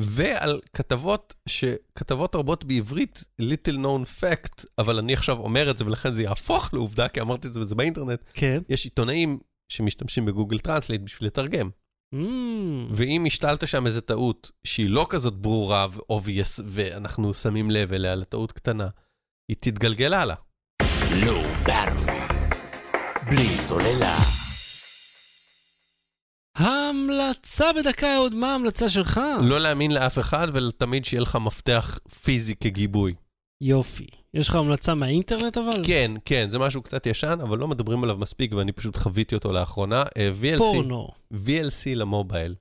[0.00, 6.12] ועל כתבות, שכתבות רבות בעברית, little known fact, אבל אני עכשיו אומר את זה ולכן
[6.12, 8.62] זה יהפוך לעובדה, כי אמרתי את זה וזה באינטרנט, כן.
[8.68, 9.38] יש עיתונאים
[9.68, 11.70] שמשתמשים ב Google Translate בשביל לתרגם.
[12.14, 12.18] Mm,
[12.90, 18.52] ואם השתלת שם איזה טעות שהיא לא כזאת ברורה ו-obvious, ואנחנו שמים לב אליה לטעות
[18.52, 18.88] קטנה,
[19.48, 20.36] היא תתגלגל הלאה.
[21.24, 21.42] לא.
[23.30, 24.35] בלי סוללה.
[26.56, 29.20] המלצה בדקה, אהוד, מה ההמלצה שלך?
[29.42, 33.14] לא להאמין לאף אחד ותמיד שיהיה לך מפתח פיזי כגיבוי.
[33.62, 34.06] יופי.
[34.34, 35.84] יש לך המלצה מהאינטרנט אבל?
[35.86, 39.52] כן, כן, זה משהו קצת ישן, אבל לא מדברים עליו מספיק ואני פשוט חוויתי אותו
[39.52, 40.02] לאחרונה.
[40.16, 41.08] אה, VLC, פורנו.
[41.32, 42.54] VLC למובייל.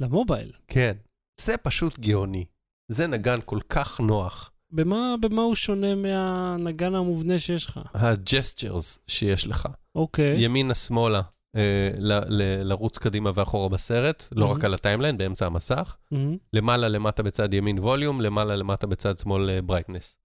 [0.00, 0.52] למובייל.
[0.68, 0.96] כן.
[1.40, 2.44] זה פשוט גאוני.
[2.88, 4.50] זה נגן כל כך נוח.
[4.70, 7.80] במה, במה הוא שונה מהנגן המובנה שיש לך?
[7.94, 9.68] ה gestures שיש לך.
[9.94, 10.40] אוקיי.
[10.44, 11.22] ימינה-שמאלה, ל- ל-
[12.62, 14.52] לרוץ קדימה ואחורה בסרט, לא.
[14.52, 15.96] רק על ה timeline, באמצע המסך.
[16.52, 20.18] למעלה למטה בצד ימין volume, למעלה למטה בצד שמאל brightness.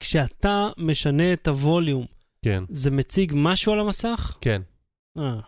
[0.00, 2.04] כשאתה משנה את ה volume,
[2.44, 4.36] כן, זה מציג משהו על המסך?
[4.40, 4.62] כן.
[5.18, 5.40] אה.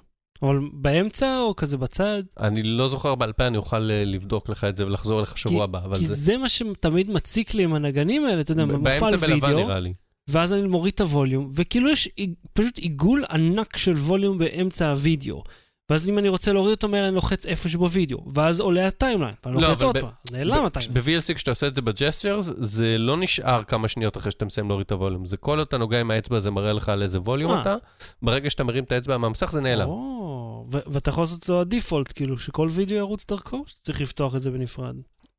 [0.43, 2.23] אבל באמצע או כזה בצד?
[2.41, 5.65] אני לא זוכר בעל פה, אני אוכל אה, לבדוק לך את זה ולחזור אליך שבוע
[5.65, 6.15] הבא, אבל כי זה...
[6.15, 9.67] זה מה שתמיד מציק לי עם הנגנים האלה, אתה יודע, מופע באמצע על בלבן וידאו,
[9.67, 9.95] נראה לי.
[10.29, 12.09] ואז אני מוריד את ה-volume, וכאילו יש
[12.53, 15.43] פשוט עיגול ענק של volume באמצע הוידאו.
[15.91, 19.63] ואז אם אני רוצה להוריד אותו מהר, אני לוחץ איפשהו בווידאו, ואז עולה ה-timeline, ואני
[19.63, 21.05] לא, לוחץ עוד פעם, נעלם ה-timeline.
[21.05, 24.85] ב-VLC כשאתה עושה את זה ב-gestures, זה לא נשאר כמה שניות אחרי שאתה מסיים להוריד
[24.85, 25.25] את ה-volume.
[25.25, 27.61] זה כל אתה נוגע עם האצבע, זה מראה לך על איזה volume אה.
[27.61, 27.77] אתה.
[28.23, 29.89] ברגע שאתה מרים את האצבע מהמסך, זה נעלם.
[30.69, 34.97] ואתה יכול לעשות אותו הדיפולט, כאילו, שכל וידאו ירוץ דרכו, שצריך לפתוח את זה בנפרד.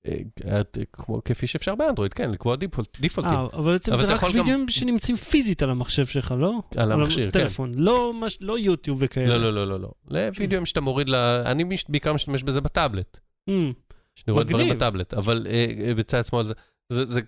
[0.08, 0.20] אה,
[0.62, 3.34] את- כמו- כפי שאפשר באנדרואיד, כן, לקבוע דיפולט- דיפולטים.
[3.34, 6.62] אה, אבל בעצם אבל זה רק יכול גם- וידאוים שנמצאים פיזית על המחשב שלך, לא?
[6.78, 7.40] על המכשיר, כן.
[7.40, 9.28] טלפון, לא מש- לא יוטיוב וכאלה.
[9.38, 9.92] לא, לא, לא, לא, לא.
[10.40, 11.16] לוידאוים שאתה מוריד ל...
[11.16, 13.20] אני בעיקר משתמש בזה בטאבלט.
[13.50, 13.54] Mm,
[14.16, 14.76] שאני רואה דברים.
[14.76, 16.54] בטאבלט, אבל אה, אה, בצד שמאל זה,
[16.90, 17.22] זה, זה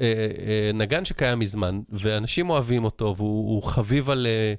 [0.00, 0.06] אה,
[0.46, 4.54] אה, נגן שקיים מזמן, ואנשים אוהבים אותו, והוא הוא חביב על, אה,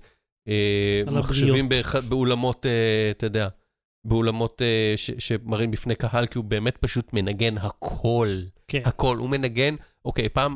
[0.47, 2.71] אה, על מחשבים באח, באולמות, אה,
[3.11, 3.47] אתה יודע,
[4.05, 4.61] באולמות
[4.95, 8.81] ש, שמראים בפני קהל, כי הוא באמת פשוט מנגן הכל, כן.
[8.85, 9.17] הכל.
[9.17, 9.75] הוא מנגן,
[10.05, 10.55] אוקיי, פעם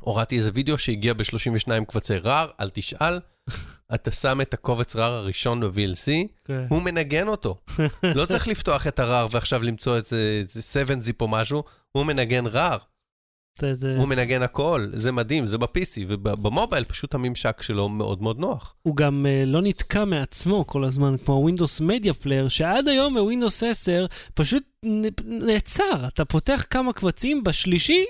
[0.00, 3.20] הורדתי איזה וידאו שהגיע ב-32 קבצי רער, אל תשאל,
[3.94, 6.10] אתה שם את הקובץ רער הראשון ב-VLC,
[6.44, 6.66] כן.
[6.68, 7.58] הוא מנגן אותו.
[8.02, 12.78] לא צריך לפתוח את הרער ועכשיו למצוא איזה 7 זיפ או משהו, הוא מנגן RAR,
[13.60, 18.38] זה- זה- הוא מנגן הכל, זה מדהים, זה ב-PC, וב-mobile פשוט הממשק שלו מאוד מאוד
[18.38, 18.74] נוח.
[18.82, 23.62] הוא גם uh, לא נתקע מעצמו כל הזמן, כמו Windows Media Player, שעד היום ב-Windows
[23.62, 24.62] 10 פשוט
[25.24, 26.06] נעצר.
[26.08, 28.04] אתה פותח כמה קבצים, בשלישי,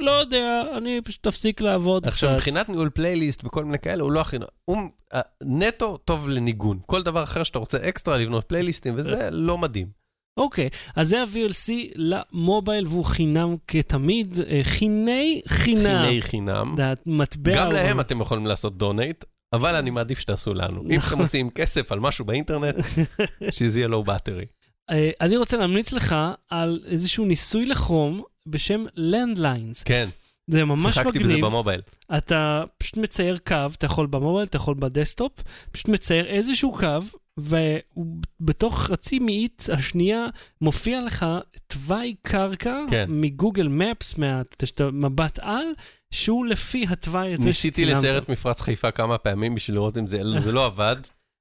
[0.00, 2.36] "מ, לא יודע, אני פשוט תפסיק לעבוד עכשיו, קצת.
[2.36, 4.36] מבחינת ניהול פלייליסט וכל מיני כאלה, הוא לא הכי...
[4.64, 4.78] הוא
[5.14, 6.78] אה, נטו טוב לניגון.
[6.86, 10.05] כל דבר אחר שאתה רוצה אקסטרה, לבנות פלייליסטים וזה, לא מדהים.
[10.36, 16.06] אוקיי, אז זה ה-VLC ל-mobile והוא חינם כתמיד, אה, חיני חינם.
[16.06, 16.74] חיני חינם.
[16.76, 17.54] זה המטבע...
[17.54, 20.82] גם להם אתם יכולים לעשות donate, אבל אני מעדיף שתעשו לנו.
[20.90, 22.74] אם אתם מוציאים כסף על משהו באינטרנט,
[23.56, 24.44] שזה יהיה Low Battery.
[24.90, 26.16] אה, אני רוצה להמליץ לך
[26.50, 29.82] על איזשהו ניסוי ל-Chrome בשם Landlines.
[29.84, 30.08] כן,
[30.50, 31.46] זה ממש שיחקתי בזה מגניב.
[31.46, 31.80] ב-mobile.
[32.16, 35.32] אתה פשוט מצייר קו, אתה יכול ב-mobile, אתה יכול ב-desktop,
[35.72, 40.26] פשוט מצייר איזשהו קו, ובתוך חצי מאית השנייה
[40.60, 41.26] מופיע לך
[41.66, 43.06] תוואי קרקע כן.
[43.08, 45.64] מ-Google Maps, מהמבט על,
[46.10, 47.96] שהוא לפי התוואי הזה ניסיתי שצילמת.
[47.96, 50.96] לצייר את מפרץ חיפה כמה פעמים בשביל לראות אם זה זה לא עבד.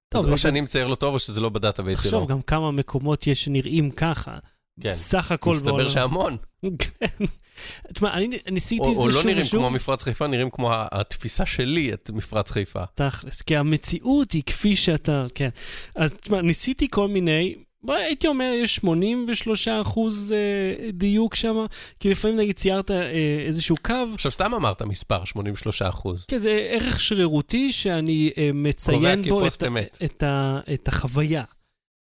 [0.09, 2.11] טוב, אז או וגם- שאני מצייר לא טוב או שזה לא ב-database שלו.
[2.11, 4.37] תחשוב גם כמה מקומות יש שנראים ככה.
[4.81, 4.91] כן.
[4.91, 6.37] סך הכל מסתבר שהמון.
[6.79, 7.25] כן.
[7.93, 9.59] תשמע, אני ניסיתי או את או זה לא שוב נראים ושוב.
[9.59, 12.85] כמו מפרץ חיפה, נראים כמו התפיסה שלי את מפרץ חיפה.
[12.95, 15.49] תכלס, כי המציאות היא כפי שאתה, כן.
[15.95, 17.55] אז תשמע, ניסיתי כל מיני,
[17.93, 21.65] הייתי אומר, יש 83 אחוז אה, דיוק שם,
[21.99, 23.11] כי לפעמים נגיד ציירת אה,
[23.47, 26.25] איזשהו קו, עכשיו, סתם אמרת מספר, 83 אחוז.
[26.27, 29.63] כן, זה ערך שרירותי שאני אה, מציין בו את.
[30.05, 31.43] את, ה, את החוויה.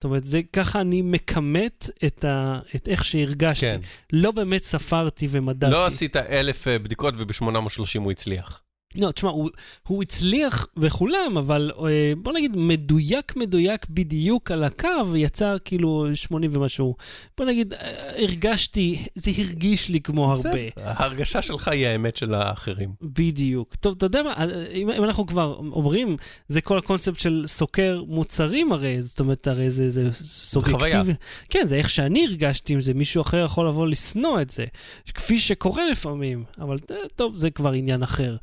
[0.01, 3.69] זאת אומרת, זה ככה אני מכמת את, ה, את איך שהרגשתי.
[3.69, 3.79] כן.
[4.13, 5.71] לא באמת ספרתי ומדדתי.
[5.71, 8.61] לא עשית אלף אה, בדיקות וב-830 הוא הצליח.
[8.95, 9.49] לא, תשמע, הוא,
[9.87, 16.51] הוא הצליח בכולם, אבל אה, בוא נגיד מדויק מדויק בדיוק על הקו, יצא כאילו 80
[16.53, 16.95] ומשהו.
[17.37, 20.39] בוא נגיד, אה, הרגשתי, זה הרגיש לי כמו הרבה.
[20.39, 22.89] בסדר, ההרגשה שלך היא האמת של האחרים.
[23.01, 23.75] בדיוק.
[23.75, 26.17] טוב, אתה יודע מה, אה, אם, אם אנחנו כבר אומרים,
[26.47, 30.89] זה כל הקונספט של סוקר מוצרים הרי, זאת אומרת, הרי זה, זה סובייקטיבי.
[30.89, 31.03] חוויה.
[31.49, 34.65] כן, זה איך שאני הרגשתי עם זה, מישהו אחר יכול לבוא לשנוא את זה,
[35.13, 36.77] כפי שקורה לפעמים, אבל
[37.15, 38.35] טוב, זה כבר עניין אחר.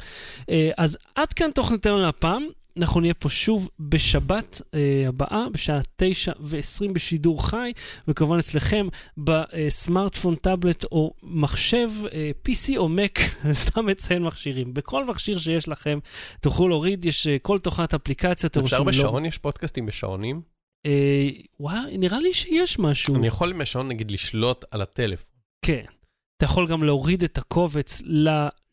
[0.51, 2.47] אה, אז עד כאן תוכניתנו להפעם.
[2.79, 7.73] אנחנו נהיה פה שוב בשבת אה, הבאה, בשעה תשע ועשרים בשידור חי,
[8.09, 13.21] וכמובן אצלכם בסמארטפון, טאבלט או מחשב, אה, PC או Mac,
[13.53, 14.75] סתם מציין מכשירים.
[14.75, 15.99] בכל מכשיר שיש לכם
[16.41, 18.57] תוכלו להוריד, יש אה, כל תוכנת אפליקציות.
[18.57, 19.25] אפשר עושים לא- בשעון?
[19.25, 20.41] יש פודקאסטים בשעונים?
[20.87, 21.29] אה,
[21.61, 23.17] וואי, נראה לי שיש משהו.
[23.17, 25.37] אני יכול עם השעון נגיד לשלוט על הטלפון.
[25.65, 25.85] כן.
[26.37, 28.03] אתה יכול גם להוריד את הקובץ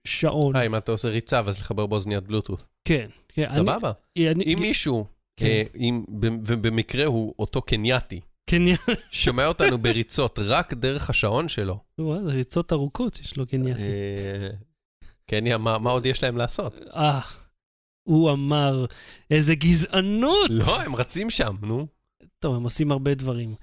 [0.06, 0.56] לשעון.
[0.56, 2.66] אה, אם אתה עושה ריצה ואז לחבר באוזניית בלוטות'.
[2.86, 3.08] כן.
[3.28, 3.91] כן, סבבה.
[4.18, 5.06] אם מישהו,
[5.38, 5.45] כן.
[5.45, 5.64] אה,
[6.45, 8.22] ובמקרה הוא אותו קנייתי,
[9.12, 13.82] שומע אותנו בריצות רק דרך השעון שלו, וואי, זה ריצות ארוכות יש לו קנייתי.
[13.82, 14.49] אה,
[15.26, 16.80] קניה, מה עוד יש להם לעשות?
[16.95, 17.22] אה,
[18.03, 18.86] הוא אמר,
[19.32, 20.49] איזה גזענות.
[20.49, 21.88] לא, הם רצים שם, נו.
[22.39, 23.56] טוב, הם עושים הרבה דברים.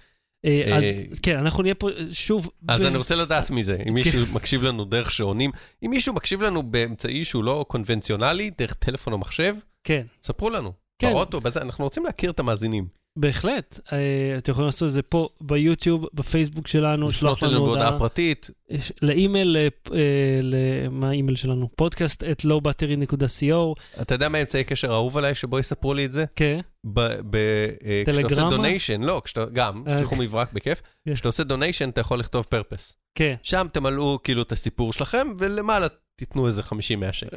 [0.44, 2.50] אה, אז אה, כן, אנחנו נהיה פה אה, שוב.
[2.68, 5.50] אז אני רוצה לדעת מזה, אם מישהו מקשיב לנו דרך שעונים,
[5.84, 10.72] אם מישהו מקשיב לנו באמצעי שהוא לא קונבנציונלי, דרך טלפון או מחשב, כן, ספרו לנו.
[10.98, 11.12] כן.
[11.12, 13.01] באוטו, אנחנו רוצים להכיר את המאזינים.
[13.16, 13.80] בהחלט.
[13.92, 17.98] אה, אתם יכולים לעשות את זה פה ביוטיוב, בפייסבוק שלנו, לשלוח לנו הודעה.
[17.98, 18.50] פרטית,
[19.02, 21.68] לאימייל, אה, אה, מה האימייל שלנו?
[21.76, 24.00] podcast at lowbattery.co.
[24.02, 26.24] אתה יודע מה האמצעי קשר האהוב עליי שבו יספרו לי את זה?
[26.36, 26.60] כן,
[28.06, 28.48] כשאתה עושה?
[28.50, 31.14] donation, לא, גם, שליחו מברק בכיף, כן.
[31.14, 32.96] כשאתה עושה donation אתה יכול לכתוב purpose.
[33.14, 33.34] כן.
[33.42, 35.86] שם תמלאו כאילו את הסיפור שלכם, ולמעלה
[36.24, 37.36] תיתנו איזה 50-100 שקל.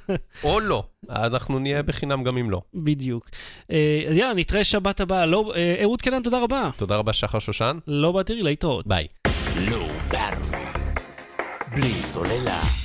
[0.44, 2.62] או לא, אנחנו נהיה בחינם גם אם לא.
[2.74, 3.28] בדיוק.
[3.70, 5.26] אה, אז יאללה, נתראה שבת הבאה.
[5.26, 6.70] לא, אה, אהוד קנן, תודה רבה.
[6.76, 7.78] תודה רבה, שחר שושן.
[7.86, 8.86] לא באתי להתראות.
[8.86, 9.06] ביי.
[9.70, 9.88] לא.
[11.74, 12.81] בלי סוללה.